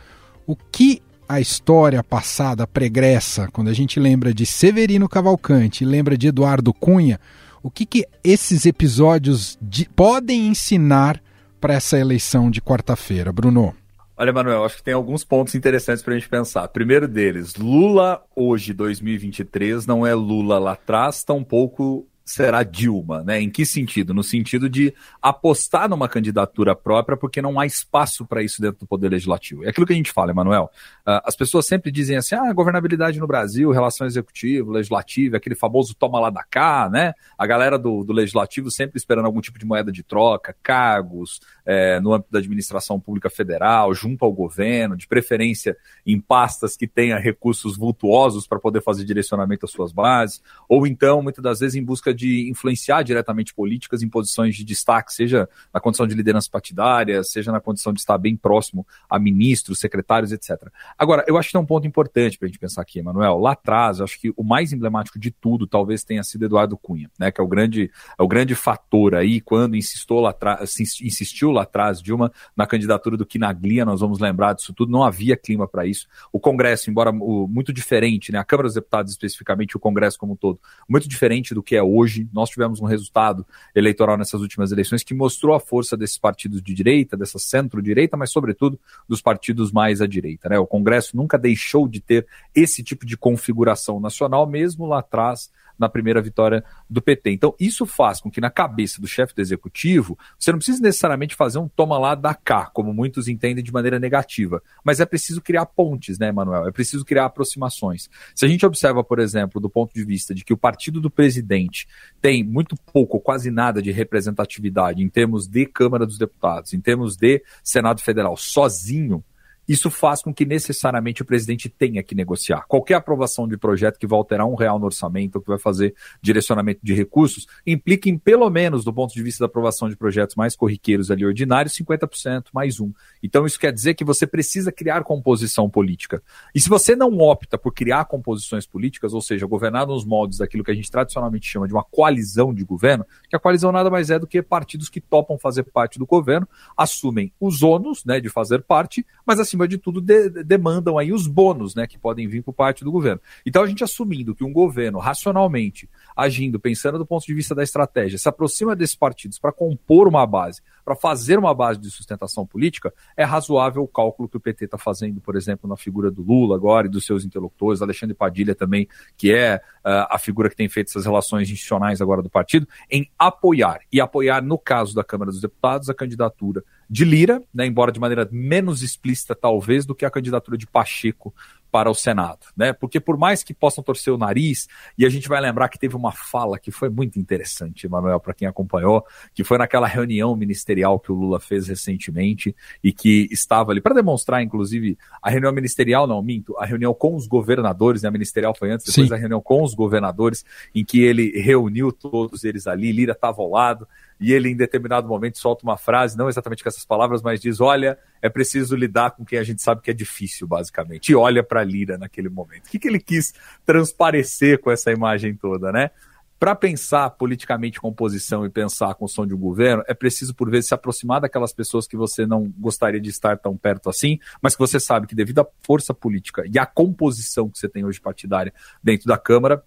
O 0.47 0.55
que 0.55 1.01
a 1.27 1.39
história 1.39 2.03
passada 2.03 2.67
pregressa, 2.67 3.49
quando 3.51 3.69
a 3.69 3.73
gente 3.73 3.99
lembra 3.99 4.33
de 4.33 4.45
Severino 4.45 5.09
Cavalcante, 5.09 5.83
lembra 5.83 6.17
de 6.17 6.27
Eduardo 6.27 6.73
Cunha, 6.73 7.19
o 7.63 7.71
que, 7.71 7.85
que 7.85 8.05
esses 8.23 8.65
episódios 8.65 9.57
de, 9.59 9.89
podem 9.89 10.47
ensinar 10.47 11.21
para 11.59 11.73
essa 11.73 11.97
eleição 11.97 12.51
de 12.51 12.61
quarta-feira, 12.61 13.33
Bruno? 13.33 13.75
Olha, 14.17 14.31
Manuel, 14.31 14.63
acho 14.63 14.77
que 14.77 14.83
tem 14.83 14.93
alguns 14.93 15.25
pontos 15.25 15.55
interessantes 15.55 16.01
para 16.01 16.13
a 16.13 16.17
gente 16.17 16.29
pensar. 16.29 16.65
Primeiro 16.69 17.05
deles, 17.05 17.55
Lula 17.55 18.23
hoje, 18.33 18.71
2023, 18.71 19.85
não 19.85 20.07
é 20.07 20.13
Lula 20.13 20.57
lá 20.57 20.71
atrás, 20.71 21.21
tampouco 21.23 22.07
será 22.25 22.63
Dilma, 22.63 23.23
né? 23.23 23.39
Em 23.39 23.51
que 23.51 23.63
sentido? 23.65 24.11
No 24.11 24.23
sentido 24.23 24.67
de 24.67 24.91
apostar 25.21 25.87
numa 25.87 26.09
candidatura 26.09 26.75
própria, 26.75 27.15
porque 27.15 27.39
não 27.39 27.59
há 27.59 27.67
espaço 27.67 28.25
para 28.25 28.41
isso 28.41 28.59
dentro 28.59 28.79
do 28.79 28.87
Poder 28.87 29.09
Legislativo. 29.09 29.63
É 29.63 29.69
aquilo 29.69 29.85
que 29.85 29.93
a 29.93 29.95
gente 29.95 30.11
fala, 30.11 30.31
Emanuel. 30.31 30.71
Uh, 31.05 31.21
as 31.23 31.35
pessoas 31.35 31.67
sempre 31.67 31.91
dizem 31.91 32.17
assim: 32.17 32.33
ah, 32.33 32.51
governabilidade 32.51 33.19
no 33.19 33.27
Brasil, 33.27 33.69
relação 33.69 34.07
executivo, 34.07 34.71
legislativo, 34.71 35.35
aquele 35.35 35.53
famoso 35.53 35.93
toma 35.93 36.19
lá 36.19 36.31
da 36.31 36.43
cá, 36.43 36.89
né? 36.91 37.13
A 37.37 37.45
galera 37.45 37.77
do, 37.77 38.03
do 38.03 38.11
Legislativo 38.11 38.71
sempre 38.71 38.97
esperando 38.97 39.25
algum 39.25 39.39
tipo 39.39 39.59
de 39.59 39.65
moeda 39.65 39.91
de 39.91 40.01
troca, 40.01 40.55
cargos, 40.63 41.39
é, 41.63 41.99
no 41.99 42.11
âmbito 42.11 42.31
da 42.31 42.39
administração 42.39 42.99
pública 42.99 43.29
federal, 43.29 43.93
junto 43.93 44.25
ao 44.25 44.33
governo, 44.33 44.97
de 44.97 45.07
preferência 45.07 45.77
em 46.05 46.19
pastas 46.19 46.75
que 46.75 46.87
tenha 46.87 47.19
recursos 47.19 47.77
vultuosos 47.77 48.47
para 48.47 48.59
poder 48.59 48.81
fazer 48.81 49.03
direcionamento 49.03 49.65
às 49.65 49.71
suas 49.71 49.91
bases, 49.91 50.41
ou 50.67 50.87
então, 50.87 51.21
muitas 51.21 51.43
das 51.43 51.59
vezes, 51.59 51.75
em 51.75 51.83
busca 51.83 52.14
de 52.15 52.49
influenciar 52.49 53.03
diretamente 53.03 53.53
políticas 53.53 54.01
em 54.01 54.09
posições 54.09 54.55
de 54.55 54.63
destaque, 54.63 55.13
seja 55.13 55.47
na 55.73 55.79
condição 55.79 56.07
de 56.07 56.15
liderança 56.15 56.49
partidária, 56.49 57.23
seja 57.23 57.51
na 57.51 57.59
condição 57.59 57.93
de 57.93 57.99
estar 57.99 58.17
bem 58.17 58.35
próximo 58.35 58.87
a 59.09 59.19
ministros, 59.19 59.79
secretários, 59.79 60.31
etc. 60.31 60.69
Agora, 60.97 61.23
eu 61.27 61.37
acho 61.37 61.49
que 61.49 61.53
tem 61.53 61.61
um 61.61 61.65
ponto 61.65 61.85
importante 61.85 62.37
para 62.37 62.45
a 62.45 62.49
gente 62.49 62.59
pensar 62.59 62.81
aqui, 62.81 62.99
Emanuel. 62.99 63.37
Lá 63.37 63.51
atrás, 63.51 63.99
acho 64.01 64.19
que 64.19 64.33
o 64.35 64.43
mais 64.43 64.71
emblemático 64.71 65.19
de 65.19 65.31
tudo 65.31 65.67
talvez 65.67 66.03
tenha 66.03 66.23
sido 66.23 66.45
Eduardo 66.45 66.77
Cunha, 66.77 67.09
né, 67.19 67.31
que 67.31 67.41
é 67.41 67.43
o 67.43 67.47
grande, 67.47 67.91
é 68.17 68.23
o 68.23 68.27
grande 68.27 68.55
fator 68.55 69.15
aí 69.15 69.41
quando 69.41 69.75
insistou 69.75 70.21
lá 70.21 70.29
atrás, 70.29 70.79
insistiu 70.79 71.51
lá 71.51 71.63
atrás 71.63 72.01
Dilma 72.01 72.31
na 72.55 72.65
candidatura 72.65 73.17
do 73.17 73.25
Quinaglia, 73.25 73.85
nós 73.85 74.01
vamos 74.01 74.19
lembrar 74.19 74.53
disso 74.53 74.73
tudo, 74.73 74.91
não 74.91 75.03
havia 75.03 75.35
clima 75.35 75.67
para 75.67 75.85
isso. 75.85 76.07
O 76.31 76.39
Congresso, 76.39 76.89
embora 76.89 77.11
muito 77.11 77.73
diferente, 77.73 78.31
né, 78.31 78.39
a 78.39 78.43
Câmara 78.43 78.67
dos 78.67 78.75
Deputados 78.75 79.11
especificamente, 79.11 79.75
o 79.75 79.79
Congresso 79.79 80.17
como 80.17 80.33
um 80.33 80.35
todo, 80.35 80.59
muito 80.87 81.09
diferente 81.09 81.53
do 81.53 81.63
que 81.63 81.75
é 81.75 81.83
hoje 81.83 82.04
hoje 82.05 82.29
nós 82.31 82.49
tivemos 82.49 82.79
um 82.79 82.85
resultado 82.85 83.45
eleitoral 83.73 84.17
nessas 84.17 84.39
últimas 84.39 84.71
eleições 84.71 85.03
que 85.03 85.13
mostrou 85.13 85.55
a 85.55 85.59
força 85.59 85.97
desses 85.97 86.17
partidos 86.17 86.61
de 86.61 86.73
direita, 86.73 87.17
dessa 87.17 87.39
centro-direita, 87.39 88.15
mas 88.15 88.31
sobretudo 88.31 88.79
dos 89.09 89.21
partidos 89.21 89.71
mais 89.71 90.01
à 90.01 90.07
direita. 90.07 90.47
Né? 90.47 90.59
O 90.59 90.67
Congresso 90.67 91.17
nunca 91.17 91.37
deixou 91.37 91.87
de 91.87 91.99
ter 91.99 92.27
esse 92.53 92.83
tipo 92.83 93.05
de 93.05 93.17
configuração 93.17 93.99
nacional, 93.99 94.47
mesmo 94.47 94.85
lá 94.85 94.99
atrás 94.99 95.49
na 95.77 95.89
primeira 95.89 96.21
vitória 96.21 96.63
do 96.89 97.01
PT. 97.01 97.31
Então, 97.31 97.55
isso 97.59 97.85
faz 97.85 98.19
com 98.19 98.29
que 98.29 98.41
na 98.41 98.49
cabeça 98.49 99.01
do 99.01 99.07
chefe 99.07 99.33
do 99.35 99.41
executivo, 99.41 100.17
você 100.37 100.51
não 100.51 100.59
precisa 100.59 100.81
necessariamente 100.81 101.35
fazer 101.35 101.59
um 101.59 101.67
toma 101.67 101.97
lá 101.97 102.15
da 102.15 102.33
cá, 102.33 102.65
como 102.73 102.93
muitos 102.93 103.27
entendem 103.27 103.63
de 103.63 103.71
maneira 103.71 103.99
negativa, 103.99 104.61
mas 104.83 104.99
é 104.99 105.05
preciso 105.05 105.41
criar 105.41 105.65
pontes, 105.65 106.17
né, 106.17 106.31
Manuel? 106.31 106.67
É 106.67 106.71
preciso 106.71 107.05
criar 107.05 107.25
aproximações. 107.25 108.09
Se 108.33 108.45
a 108.45 108.47
gente 108.47 108.65
observa, 108.65 109.03
por 109.03 109.19
exemplo, 109.19 109.61
do 109.61 109.69
ponto 109.69 109.93
de 109.93 110.03
vista 110.03 110.33
de 110.33 110.43
que 110.43 110.53
o 110.53 110.57
partido 110.57 110.99
do 110.99 111.09
presidente 111.09 111.87
tem 112.21 112.43
muito 112.43 112.75
pouco, 112.91 113.19
quase 113.19 113.51
nada 113.51 113.81
de 113.81 113.91
representatividade 113.91 115.03
em 115.03 115.09
termos 115.09 115.47
de 115.47 115.65
Câmara 115.65 116.05
dos 116.05 116.17
Deputados, 116.17 116.73
em 116.73 116.79
termos 116.79 117.15
de 117.15 117.43
Senado 117.63 118.01
Federal 118.01 118.37
sozinho, 118.37 119.23
isso 119.67 119.89
faz 119.89 120.21
com 120.21 120.33
que 120.33 120.45
necessariamente 120.45 121.21
o 121.21 121.25
presidente 121.25 121.69
tenha 121.69 122.03
que 122.03 122.15
negociar. 122.15 122.65
Qualquer 122.67 122.95
aprovação 122.95 123.47
de 123.47 123.57
projeto 123.57 123.97
que 123.97 124.07
vai 124.07 124.17
alterar 124.17 124.45
um 124.47 124.55
real 124.55 124.79
no 124.79 124.85
orçamento, 124.85 125.35
ou 125.35 125.41
que 125.41 125.47
vai 125.47 125.59
fazer 125.59 125.95
direcionamento 126.21 126.79
de 126.83 126.93
recursos, 126.93 127.47
implica 127.65 128.09
em 128.09 128.17
pelo 128.17 128.49
menos, 128.49 128.83
do 128.83 128.93
ponto 128.93 129.13
de 129.13 129.23
vista 129.23 129.43
da 129.43 129.45
aprovação 129.47 129.89
de 129.89 129.95
projetos 129.95 130.35
mais 130.35 130.55
corriqueiros 130.55 131.09
ali 131.11 131.25
ordinários, 131.25 131.75
50% 131.75 132.45
mais 132.53 132.79
um. 132.79 132.91
Então 133.21 133.45
isso 133.45 133.59
quer 133.59 133.73
dizer 133.73 133.93
que 133.93 134.03
você 134.03 134.27
precisa 134.27 134.71
criar 134.71 135.03
composição 135.03 135.69
política. 135.69 136.21
E 136.53 136.61
se 136.61 136.69
você 136.69 136.95
não 136.95 137.17
opta 137.19 137.57
por 137.57 137.73
criar 137.73 138.05
composições 138.05 138.65
políticas, 138.65 139.13
ou 139.13 139.21
seja, 139.21 139.45
governar 139.45 139.87
nos 139.87 140.05
moldes 140.05 140.39
daquilo 140.39 140.63
que 140.63 140.71
a 140.71 140.75
gente 140.75 140.91
tradicionalmente 140.91 141.47
chama 141.47 141.67
de 141.67 141.73
uma 141.73 141.83
coalizão 141.83 142.53
de 142.53 142.63
governo, 142.63 143.05
que 143.29 143.35
a 143.35 143.39
coalizão 143.39 143.71
nada 143.71 143.89
mais 143.89 144.09
é 144.09 144.19
do 144.19 144.27
que 144.27 144.41
partidos 144.41 144.89
que 144.89 145.01
topam 145.01 145.37
fazer 145.37 145.63
parte 145.63 145.99
do 145.99 146.05
governo, 146.05 146.47
assumem 146.77 147.31
os 147.39 147.63
ônus 147.63 148.03
né, 148.05 148.19
de 148.19 148.29
fazer 148.29 148.61
parte, 148.63 149.05
mas 149.25 149.39
assim 149.39 149.54
acima 149.55 149.67
de 149.67 149.77
tudo, 149.77 150.01
de, 150.01 150.43
demandam 150.43 150.97
aí 150.97 151.13
os 151.13 151.25
bônus, 151.25 151.73
né, 151.73 151.87
que 151.87 151.97
podem 151.97 152.27
vir 152.27 152.43
por 152.43 152.53
parte 152.53 152.83
do 152.83 152.91
governo. 152.91 153.21
Então, 153.45 153.63
a 153.63 153.67
gente 153.67 153.83
assumindo 153.83 154.35
que 154.35 154.43
um 154.43 154.51
governo, 154.51 154.99
racionalmente, 154.99 155.89
agindo, 156.15 156.59
pensando 156.59 156.97
do 156.97 157.05
ponto 157.05 157.25
de 157.25 157.33
vista 157.33 157.55
da 157.55 157.63
estratégia, 157.63 158.17
se 158.17 158.27
aproxima 158.27 158.75
desses 158.75 158.95
partidos 158.95 159.39
para 159.39 159.51
compor 159.51 160.07
uma 160.07 160.25
base, 160.27 160.61
para 160.83 160.95
fazer 160.95 161.39
uma 161.39 161.53
base 161.53 161.79
de 161.79 161.89
sustentação 161.89 162.45
política, 162.45 162.93
é 163.15 163.23
razoável 163.23 163.81
o 163.81 163.87
cálculo 163.87 164.27
que 164.27 164.37
o 164.37 164.39
PT 164.39 164.65
está 164.65 164.77
fazendo, 164.77 165.21
por 165.21 165.35
exemplo, 165.35 165.69
na 165.69 165.77
figura 165.77 166.11
do 166.11 166.21
Lula 166.21 166.55
agora 166.55 166.87
e 166.87 166.89
dos 166.89 167.05
seus 167.05 167.23
interlocutores, 167.25 167.81
Alexandre 167.81 168.13
Padilha 168.13 168.53
também, 168.53 168.87
que 169.17 169.33
é 169.33 169.55
uh, 169.57 170.07
a 170.09 170.19
figura 170.19 170.49
que 170.49 170.55
tem 170.55 170.67
feito 170.67 170.89
essas 170.89 171.05
relações 171.05 171.49
institucionais 171.49 172.01
agora 172.01 172.21
do 172.21 172.29
partido, 172.29 172.67
em 172.91 173.09
apoiar, 173.17 173.79
e 173.91 174.01
apoiar, 174.01 174.41
no 174.41 174.57
caso 174.57 174.93
da 174.93 175.03
Câmara 175.03 175.31
dos 175.31 175.41
Deputados, 175.41 175.89
a 175.89 175.93
candidatura 175.93 176.63
de 176.89 177.05
Lira, 177.05 177.41
né, 177.53 177.65
embora 177.65 177.91
de 177.91 177.99
maneira 177.99 178.27
menos 178.31 178.83
explícita, 178.83 179.35
talvez, 179.35 179.85
do 179.85 179.95
que 179.95 180.05
a 180.05 180.11
candidatura 180.11 180.57
de 180.57 180.67
Pacheco 180.67 181.33
para 181.75 181.91
o 181.91 181.93
Senado, 181.93 182.45
né? 182.55 182.71
Porque 182.71 183.01
por 183.01 183.17
mais 183.17 183.43
que 183.43 183.53
possam 183.53 183.83
torcer 183.83 184.13
o 184.13 184.17
nariz, 184.17 184.65
e 184.97 185.05
a 185.05 185.09
gente 185.09 185.27
vai 185.27 185.41
lembrar 185.41 185.67
que 185.67 185.77
teve 185.77 185.93
uma 185.93 186.13
fala 186.13 186.57
que 186.57 186.71
foi 186.71 186.87
muito 186.87 187.19
interessante, 187.19 187.85
Manuel, 187.85 188.17
para 188.17 188.33
quem 188.33 188.47
acompanhou, 188.47 189.05
que 189.33 189.43
foi 189.43 189.57
naquela 189.57 189.85
reunião 189.85 190.33
ministerial 190.37 190.97
que 190.97 191.11
o 191.11 191.15
Lula 191.15 191.37
fez 191.37 191.67
recentemente 191.67 192.55
e 192.81 192.93
que 192.93 193.27
estava 193.29 193.73
ali 193.73 193.81
para 193.81 193.93
demonstrar, 193.93 194.41
inclusive, 194.41 194.97
a 195.21 195.29
reunião 195.29 195.51
ministerial, 195.51 196.07
não, 196.07 196.21
minto, 196.21 196.57
a 196.57 196.65
reunião 196.65 196.93
com 196.93 197.13
os 197.13 197.27
governadores, 197.27 198.03
né? 198.03 198.07
A 198.07 198.11
ministerial 198.11 198.55
foi 198.57 198.71
antes, 198.71 198.85
depois 198.85 199.09
Sim. 199.09 199.13
a 199.13 199.17
reunião 199.17 199.41
com 199.41 199.61
os 199.61 199.73
governadores, 199.73 200.45
em 200.73 200.85
que 200.85 201.03
ele 201.03 201.41
reuniu 201.41 201.91
todos 201.91 202.45
eles 202.45 202.67
ali, 202.67 202.93
Lira 202.93 203.11
estava 203.11 203.41
ao 203.41 203.49
lado, 203.49 203.85
e 204.17 204.31
ele 204.31 204.49
em 204.49 204.55
determinado 204.55 205.09
momento 205.09 205.37
solta 205.37 205.65
uma 205.65 205.75
frase, 205.75 206.17
não 206.17 206.29
exatamente 206.29 206.63
com 206.63 206.69
essas 206.69 206.85
palavras, 206.85 207.21
mas 207.21 207.41
diz: 207.41 207.59
olha, 207.59 207.97
é 208.25 208.29
preciso 208.29 208.75
lidar 208.75 209.11
com 209.11 209.23
quem 209.23 209.37
a 209.37 209.43
gente 209.43 209.61
sabe 209.61 209.81
que 209.81 209.91
é 209.91 209.93
difícil, 209.93 210.47
basicamente. 210.47 211.11
E 211.11 211.15
olha 211.15 211.43
para 211.43 211.63
Lira 211.63 211.95
naquele 211.95 212.27
momento. 212.27 212.65
O 212.65 212.69
que, 212.71 212.79
que 212.79 212.87
ele 212.87 212.99
quis 212.99 213.31
transparecer 213.63 214.59
com 214.59 214.71
essa 214.71 214.91
imagem 214.91 215.35
toda, 215.35 215.71
né? 215.71 215.91
Para 216.39 216.55
pensar 216.55 217.07
politicamente 217.11 217.79
composição 217.79 218.43
e 218.43 218.49
pensar 218.49 218.89
a 218.89 218.95
construção 218.95 219.27
de 219.27 219.35
um 219.35 219.37
governo, 219.37 219.83
é 219.87 219.93
preciso, 219.93 220.33
por 220.33 220.49
vezes, 220.49 220.69
se 220.69 220.73
aproximar 220.73 221.21
daquelas 221.21 221.53
pessoas 221.53 221.87
que 221.87 221.95
você 221.95 222.25
não 222.25 222.51
gostaria 222.57 222.99
de 222.99 223.11
estar 223.11 223.37
tão 223.37 223.55
perto 223.55 223.91
assim, 223.91 224.17
mas 224.41 224.55
que 224.55 224.59
você 224.59 224.79
sabe 224.79 225.05
que, 225.05 225.13
devido 225.13 225.39
à 225.39 225.47
força 225.61 225.93
política 225.93 226.43
e 226.51 226.57
à 226.57 226.65
composição 226.65 227.47
que 227.47 227.59
você 227.59 227.69
tem 227.69 227.85
hoje 227.85 228.01
partidária 228.01 228.51
dentro 228.83 229.07
da 229.07 229.19
Câmara, 229.19 229.63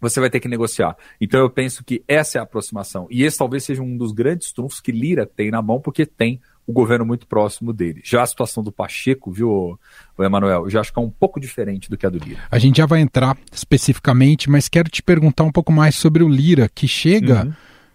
você 0.00 0.20
vai 0.20 0.30
ter 0.30 0.38
que 0.38 0.48
negociar. 0.48 0.96
Então 1.20 1.40
eu 1.40 1.50
penso 1.50 1.82
que 1.84 2.04
essa 2.06 2.38
é 2.38 2.40
a 2.40 2.44
aproximação. 2.44 3.08
E 3.10 3.24
esse 3.24 3.36
talvez 3.36 3.64
seja 3.64 3.82
um 3.82 3.96
dos 3.96 4.12
grandes 4.12 4.52
trunfos 4.52 4.80
que 4.80 4.92
Lira 4.92 5.26
tem 5.26 5.50
na 5.50 5.60
mão, 5.60 5.80
porque 5.80 6.06
tem 6.06 6.40
o 6.66 6.72
governo 6.72 7.06
muito 7.06 7.26
próximo 7.26 7.72
dele. 7.72 8.00
Já 8.04 8.22
a 8.22 8.26
situação 8.26 8.62
do 8.62 8.72
Pacheco, 8.72 9.30
viu, 9.30 9.78
Emanuel, 10.18 10.64
eu 10.64 10.70
já 10.70 10.80
acho 10.80 10.92
que 10.92 10.98
é 10.98 11.02
um 11.02 11.10
pouco 11.10 11.38
diferente 11.38 11.88
do 11.88 11.96
que 11.96 12.04
a 12.04 12.10
do 12.10 12.18
Lira. 12.18 12.40
A 12.50 12.58
gente 12.58 12.78
já 12.78 12.86
vai 12.86 13.00
entrar 13.00 13.36
especificamente, 13.52 14.50
mas 14.50 14.68
quero 14.68 14.90
te 14.90 15.02
perguntar 15.02 15.44
um 15.44 15.52
pouco 15.52 15.70
mais 15.70 15.94
sobre 15.94 16.24
o 16.24 16.28
Lira, 16.28 16.68
que 16.74 16.88
chega 16.88 17.44
uhum. 17.44 17.52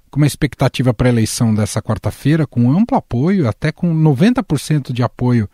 com 0.09 0.19
uma 0.21 0.27
expectativa 0.27 0.93
para 0.93 1.09
a 1.09 1.11
eleição 1.11 1.53
dessa 1.53 1.81
quarta-feira, 1.81 2.47
com 2.47 2.71
amplo 2.71 2.97
apoio, 2.97 3.47
até 3.47 3.71
com 3.71 3.93
90% 3.93 4.93
de 4.93 5.03
apoio 5.03 5.49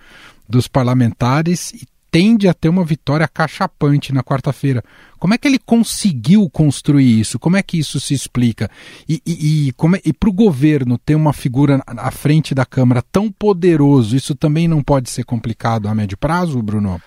dos 0.48 0.68
parlamentares 0.68 1.72
e 1.74 1.88
tende 2.12 2.48
a 2.48 2.54
ter 2.54 2.70
uma 2.70 2.84
vitória 2.84 3.28
cachapante 3.28 4.14
na 4.14 4.24
quarta-feira. 4.24 4.84
Como 5.20 5.34
é 5.34 5.38
que 5.38 5.48
ele 5.48 5.60
conseguiu 5.60 6.50
construir 6.50 7.20
isso? 7.20 7.40
Como 7.40 7.58
é 7.58 7.64
que 7.64 7.78
isso 7.78 8.00
se 8.00 8.14
explica? 8.14 8.70
E, 9.08 9.22
e, 9.26 9.68
e, 9.68 9.70
é, 9.70 10.14
para 10.14 10.30
o 10.30 10.34
governo 10.34 10.98
ter 10.98 11.16
uma 11.16 11.34
figura 11.34 11.82
à 11.86 12.12
frente 12.12 12.54
da 12.56 12.66
Câmara 12.66 13.02
tão 13.02 13.32
poderoso, 13.32 14.16
isso 14.16 14.36
também 14.36 14.68
não 14.68 14.84
pode 14.84 15.10
ser 15.10 15.24
complicado 15.24 15.88
a 15.88 15.96
médio 15.96 16.18
prazo, 16.18 16.62
Bruno? 16.62 17.02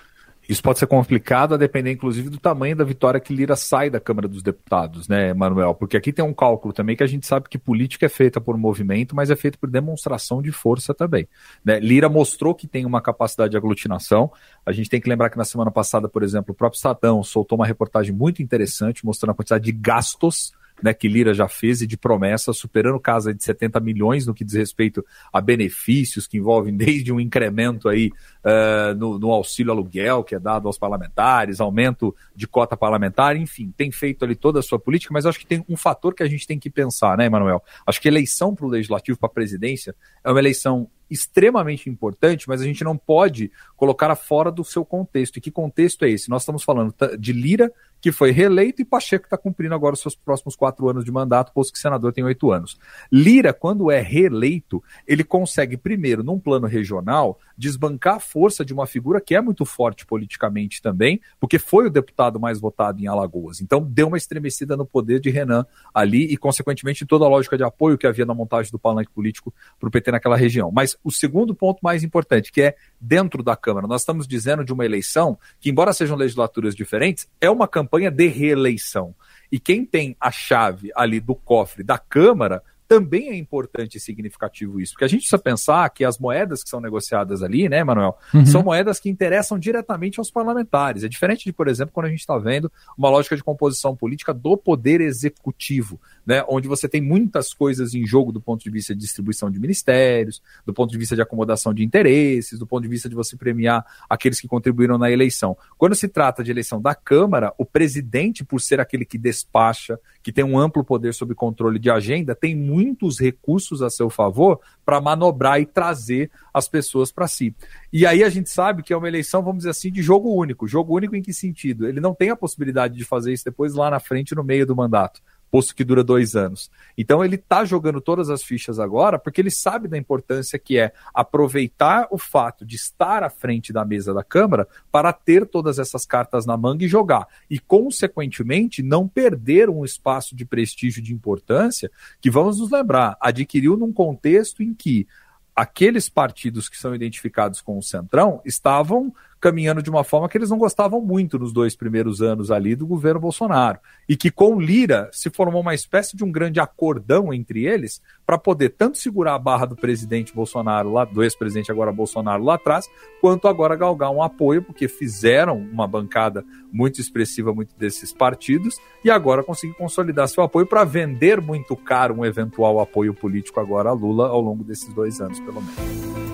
Isso 0.50 0.64
pode 0.64 0.80
ser 0.80 0.88
complicado 0.88 1.54
a 1.54 1.57
depender, 1.57 1.92
inclusive, 1.92 2.28
do 2.28 2.37
tamanho 2.37 2.75
da 2.75 2.83
vitória 2.83 3.21
que 3.21 3.33
Lira 3.33 3.54
sai 3.54 3.88
da 3.88 4.00
Câmara 4.00 4.26
dos 4.26 4.42
Deputados, 4.42 5.07
né, 5.07 5.33
Manuel? 5.33 5.76
Porque 5.76 5.97
aqui 5.97 6.12
tem 6.12 6.25
um 6.25 6.35
cálculo 6.35 6.75
também 6.75 6.97
que 6.97 7.04
a 7.04 7.07
gente 7.07 7.25
sabe 7.25 7.49
que 7.49 7.57
política 7.57 8.07
é 8.07 8.09
feita 8.09 8.40
por 8.40 8.59
movimento, 8.59 9.14
mas 9.14 9.30
é 9.30 9.37
feita 9.37 9.57
por 9.57 9.71
demonstração 9.71 10.42
de 10.42 10.50
força 10.50 10.92
também. 10.92 11.28
Né? 11.64 11.78
Lira 11.78 12.09
mostrou 12.09 12.52
que 12.52 12.66
tem 12.66 12.85
uma 12.85 13.00
capacidade 13.00 13.52
de 13.52 13.57
aglutinação. 13.57 14.28
A 14.66 14.73
gente 14.73 14.90
tem 14.90 15.00
que 15.00 15.09
lembrar 15.09 15.30
que 15.30 15.38
na 15.38 15.45
semana 15.45 15.71
passada, 15.71 16.09
por 16.09 16.25
exemplo, 16.25 16.50
o 16.50 16.54
próprio 16.54 16.78
Estadão 16.78 17.23
soltou 17.23 17.57
uma 17.57 17.64
reportagem 17.64 18.12
muito 18.12 18.42
interessante 18.42 19.07
mostrando 19.07 19.30
a 19.30 19.35
quantidade 19.35 19.62
de 19.62 19.71
gastos 19.71 20.52
né, 20.82 20.94
que 20.94 21.08
Lira 21.08 21.34
já 21.34 21.49
fez 21.49 21.82
e 21.82 21.87
de 21.87 21.96
promessas, 21.96 22.56
superando 22.56 22.99
casa 22.99 23.34
de 23.34 23.42
70 23.42 23.80
milhões 23.80 24.26
no 24.26 24.34
que 24.34 24.44
diz 24.44 24.54
respeito 24.54 25.04
a 25.32 25.40
benefícios 25.40 26.26
que 26.26 26.38
envolvem 26.38 26.76
desde 26.76 27.12
um 27.12 27.20
incremento 27.20 27.88
aí 27.88 28.10
uh, 28.44 28.94
no, 28.96 29.18
no, 29.18 29.30
auxílio 29.32 29.72
aluguel 29.72 30.25
que 30.25 30.34
é 30.34 30.38
dado 30.38 30.66
aos 30.66 30.78
parlamentares, 30.78 31.60
aumento 31.60 32.14
de 32.34 32.46
cota 32.46 32.76
parlamentar, 32.76 33.37
enfim, 33.37 33.72
tem 33.76 33.90
feito 33.90 34.25
ali 34.25 34.34
toda 34.34 34.60
a 34.60 34.62
sua 34.62 34.78
política, 34.78 35.12
mas 35.12 35.26
acho 35.26 35.38
que 35.38 35.46
tem 35.46 35.64
um 35.68 35.76
fator 35.76 36.14
que 36.14 36.22
a 36.22 36.28
gente 36.28 36.46
tem 36.46 36.58
que 36.58 36.70
pensar, 36.70 37.16
né, 37.16 37.26
Emanuel? 37.26 37.62
Acho 37.87 38.00
que 38.00 38.08
eleição 38.08 38.54
para 38.54 38.66
o 38.66 38.68
legislativo, 38.68 39.18
para 39.18 39.28
a 39.28 39.32
presidência, 39.32 39.94
é 40.25 40.30
uma 40.30 40.38
eleição 40.38 40.88
extremamente 41.10 41.90
importante, 41.90 42.49
mas 42.49 42.62
a 42.62 42.64
gente 42.64 42.84
não 42.84 42.96
pode 42.96 43.50
colocar 43.76 44.14
fora 44.14 44.50
do 44.50 44.64
seu 44.64 44.84
contexto. 44.84 45.37
E 45.37 45.40
que 45.40 45.50
contexto 45.50 46.04
é 46.04 46.10
esse? 46.10 46.30
Nós 46.30 46.42
estamos 46.42 46.62
falando 46.62 46.94
de 47.18 47.32
Lira, 47.32 47.72
que 48.00 48.11
foi 48.11 48.30
reeleito, 48.30 48.80
e 48.80 48.85
Pacheco 48.85 49.26
está 49.26 49.37
cumprindo 49.37 49.75
agora 49.75 49.95
os 49.95 50.00
seus 50.00 50.14
próximos 50.14 50.57
quatro 50.57 50.88
anos 50.88 51.04
de 51.04 51.12
mandato, 51.12 51.52
posto 51.52 51.73
que 51.73 51.78
senador 51.78 52.13
tem 52.13 52.25
oito 52.25 52.50
anos. 52.50 52.78
Lira, 53.13 53.52
quando 53.52 53.91
é 53.91 54.00
reeleito, 54.00 54.82
ele 55.06 55.23
consegue, 55.23 55.76
primeiro, 55.76 56.23
num 56.23 56.39
plano 56.39 56.67
regional, 56.67 57.39
desbancar 57.56 58.17
a 58.17 58.21
força 58.21 58.65
de 58.65 58.73
uma 58.73 58.86
figura 58.86 59.21
que 59.21 59.34
é 59.34 59.41
muito 59.41 59.65
forte 59.65 60.06
politicamente 60.06 60.80
também, 60.80 61.21
porque 61.39 61.58
foi 61.58 61.86
o 61.86 61.91
deputado 61.91 62.41
mais 62.41 62.58
votado 62.58 63.02
em 63.02 63.06
Alagoas. 63.06 63.60
Então, 63.60 63.82
deu 63.82 64.08
uma 64.08 64.17
estremecida 64.17 64.76
no 64.76 64.86
poder 64.86 65.21
de 65.21 65.28
Renan 65.28 65.67
ali 65.93 66.25
e, 66.25 66.36
consequentemente, 66.36 67.04
toda 67.04 67.26
a 67.26 67.28
lógica 67.28 67.56
de 67.56 67.65
apoio 67.65 67.99
que 67.99 68.06
havia 68.06 68.25
na 68.25 68.34
montagem 68.34 68.73
do 68.73 68.78
palanque 68.78 69.10
político 69.13 69.52
para 69.78 69.89
o 69.89 69.93
PT 69.93 70.10
naquela 70.10 70.36
região. 70.36 70.71
Mas 70.73 70.97
o 71.04 71.10
segundo 71.10 71.54
ponto 71.54 71.80
mais 71.82 72.02
importante, 72.02 72.50
que 72.50 72.63
é 72.63 72.76
dentro 72.99 73.43
da 73.43 73.56
Câmara. 73.56 73.86
Nós 73.86 74.02
estamos 74.02 74.26
dizendo 74.26 74.65
de 74.65 74.73
uma 74.73 74.84
eleição 74.84 75.39
que, 75.58 75.71
embora 75.71 75.93
sejam 75.93 76.17
legislaturas 76.17 76.75
diferentes, 76.75 77.28
é 77.41 77.50
uma 77.50 77.69
campanha 77.69 77.89
de 78.10 78.28
reeleição. 78.28 79.14
E 79.50 79.58
quem 79.58 79.84
tem 79.84 80.16
a 80.20 80.30
chave 80.30 80.90
ali 80.94 81.18
do 81.18 81.34
cofre 81.34 81.82
da 81.82 81.98
Câmara 81.98 82.62
também 82.90 83.28
é 83.28 83.36
importante 83.36 83.98
e 83.98 84.00
significativo 84.00 84.80
isso, 84.80 84.94
porque 84.94 85.04
a 85.04 85.08
gente 85.08 85.20
precisa 85.20 85.38
pensar 85.38 85.88
que 85.90 86.04
as 86.04 86.18
moedas 86.18 86.64
que 86.64 86.68
são 86.68 86.80
negociadas 86.80 87.40
ali, 87.40 87.68
né, 87.68 87.84
Manuel, 87.84 88.18
uhum. 88.34 88.44
são 88.44 88.64
moedas 88.64 88.98
que 88.98 89.08
interessam 89.08 89.60
diretamente 89.60 90.18
aos 90.18 90.28
parlamentares. 90.28 91.04
É 91.04 91.08
diferente 91.08 91.44
de, 91.44 91.52
por 91.52 91.68
exemplo, 91.68 91.92
quando 91.94 92.06
a 92.06 92.08
gente 92.08 92.18
está 92.18 92.36
vendo 92.36 92.68
uma 92.98 93.08
lógica 93.08 93.36
de 93.36 93.44
composição 93.44 93.94
política 93.94 94.34
do 94.34 94.56
poder 94.56 95.00
executivo, 95.00 96.00
né, 96.26 96.44
onde 96.48 96.66
você 96.66 96.88
tem 96.88 97.00
muitas 97.00 97.54
coisas 97.54 97.94
em 97.94 98.04
jogo 98.04 98.32
do 98.32 98.40
ponto 98.40 98.64
de 98.64 98.70
vista 98.70 98.92
de 98.92 99.00
distribuição 99.00 99.52
de 99.52 99.60
ministérios, 99.60 100.42
do 100.66 100.74
ponto 100.74 100.90
de 100.90 100.98
vista 100.98 101.14
de 101.14 101.22
acomodação 101.22 101.72
de 101.72 101.84
interesses, 101.84 102.58
do 102.58 102.66
ponto 102.66 102.82
de 102.82 102.88
vista 102.88 103.08
de 103.08 103.14
você 103.14 103.36
premiar 103.36 103.86
aqueles 104.08 104.40
que 104.40 104.48
contribuíram 104.48 104.98
na 104.98 105.08
eleição. 105.12 105.56
Quando 105.78 105.94
se 105.94 106.08
trata 106.08 106.42
de 106.42 106.50
eleição 106.50 106.82
da 106.82 106.96
Câmara, 106.96 107.54
o 107.56 107.64
presidente, 107.64 108.44
por 108.44 108.60
ser 108.60 108.80
aquele 108.80 109.04
que 109.04 109.16
despacha, 109.16 109.96
que 110.24 110.32
tem 110.32 110.44
um 110.44 110.58
amplo 110.58 110.82
poder 110.82 111.14
sobre 111.14 111.36
controle 111.36 111.78
de 111.78 111.88
agenda, 111.88 112.34
tem 112.34 112.56
muitos 112.80 113.19
recursos 113.19 113.82
a 113.82 113.90
seu 113.90 114.08
favor 114.08 114.60
para 114.84 115.00
manobrar 115.00 115.60
e 115.60 115.66
trazer 115.66 116.30
as 116.52 116.69
pessoas 116.69 117.12
para 117.12 117.28
si. 117.28 117.54
E 117.93 118.06
aí 118.06 118.25
a 118.25 118.28
gente 118.28 118.50
sabe 118.50 118.82
que 118.82 118.93
é 118.93 118.97
uma 118.97 119.08
eleição, 119.08 119.43
vamos 119.43 119.58
dizer 119.58 119.71
assim, 119.71 119.90
de 119.90 120.02
jogo 120.02 120.34
único. 120.34 120.66
Jogo 120.66 120.97
único 120.97 121.14
em 121.14 121.23
que 121.23 121.32
sentido? 121.32 121.86
Ele 121.86 122.00
não 122.00 122.14
tem 122.14 122.30
a 122.30 122.36
possibilidade 122.36 122.97
de 122.97 123.04
fazer 123.04 123.32
isso 123.32 123.45
depois 123.45 123.75
lá 123.75 123.90
na 123.90 124.00
frente, 124.00 124.34
no 124.34 124.45
meio 124.45 124.66
do 124.66 124.75
mandato 124.75 125.21
posto 125.50 125.75
que 125.75 125.84
dura 125.84 126.04
dois 126.04 126.36
anos. 126.36 126.71
Então 126.97 127.25
ele 127.25 127.34
está 127.34 127.65
jogando 127.65 128.00
todas 128.00 128.30
as 128.30 128.43
fichas 128.43 128.78
agora 128.78 129.19
porque 129.19 129.41
ele 129.41 129.50
sabe 129.50 129.89
da 129.89 129.99
importância 129.99 130.58
que 130.58 130.78
é 130.78 130.93
aproveitar 131.13 132.06
o 132.10 132.19
fato 132.19 132.65
de 132.65 132.76
estar 132.76 133.23
à 133.23 133.30
frente 133.30 133.73
da 133.73 133.84
mesa 133.84 134.15
da 134.15 134.23
Câmara 134.23 134.69
para 134.93 135.13
ter 135.13 135.47
todas 135.47 135.78
essas 135.78 136.06
cartas 136.06 136.47
na 136.47 136.56
manga 136.56 136.84
e 136.84 136.89
jogar. 136.89 137.26
E, 137.50 137.58
consequentemente, 137.58 138.82
não 138.82 139.08
perder 139.08 139.69
um 139.69 139.84
espaço 139.84 140.36
de 140.36 140.45
prestígio 140.45 141.02
de 141.02 141.13
importância 141.13 141.91
que, 142.21 142.30
vamos 142.30 142.60
nos 142.60 142.71
lembrar, 142.71 143.17
adquiriu 143.21 143.76
num 143.76 143.93
contexto 143.93 144.63
em 144.63 144.73
que 144.73 145.06
aqueles 145.54 146.08
partidos 146.08 146.69
que 146.69 146.78
são 146.78 146.95
identificados 146.95 147.60
com 147.60 147.76
o 147.76 147.82
Centrão 147.82 148.41
estavam 148.45 149.13
caminhando 149.40 149.82
de 149.82 149.88
uma 149.88 150.04
forma 150.04 150.28
que 150.28 150.36
eles 150.36 150.50
não 150.50 150.58
gostavam 150.58 151.00
muito 151.00 151.38
nos 151.38 151.52
dois 151.52 151.74
primeiros 151.74 152.20
anos 152.20 152.50
ali 152.50 152.76
do 152.76 152.86
governo 152.86 153.20
Bolsonaro. 153.20 153.78
E 154.08 154.16
que 154.16 154.30
com 154.30 154.60
Lira 154.60 155.08
se 155.12 155.30
formou 155.30 155.62
uma 155.62 155.74
espécie 155.74 156.16
de 156.16 156.22
um 156.22 156.30
grande 156.30 156.60
acordão 156.60 157.32
entre 157.32 157.66
eles 157.66 158.02
para 158.26 158.36
poder 158.36 158.70
tanto 158.70 158.98
segurar 158.98 159.34
a 159.34 159.38
barra 159.38 159.64
do 159.64 159.74
presidente 159.74 160.34
Bolsonaro, 160.34 160.92
lá, 160.92 161.04
do 161.04 161.22
ex-presidente 161.22 161.70
agora 161.70 161.90
Bolsonaro 161.90 162.44
lá 162.44 162.54
atrás, 162.54 162.88
quanto 163.20 163.48
agora 163.48 163.74
galgar 163.74 164.10
um 164.10 164.22
apoio, 164.22 164.62
porque 164.62 164.86
fizeram 164.86 165.56
uma 165.56 165.86
bancada 165.86 166.44
muito 166.70 167.00
expressiva 167.00 167.54
muito 167.54 167.74
desses 167.76 168.12
partidos 168.12 168.76
e 169.04 169.10
agora 169.10 169.42
conseguir 169.42 169.74
consolidar 169.74 170.28
seu 170.28 170.42
apoio 170.42 170.66
para 170.66 170.84
vender 170.84 171.40
muito 171.40 171.74
caro 171.74 172.14
um 172.14 172.24
eventual 172.24 172.78
apoio 172.78 173.14
político 173.14 173.58
agora 173.58 173.88
a 173.88 173.92
Lula 173.92 174.28
ao 174.28 174.40
longo 174.40 174.62
desses 174.62 174.92
dois 174.92 175.20
anos, 175.20 175.40
pelo 175.40 175.62
menos. 175.62 176.29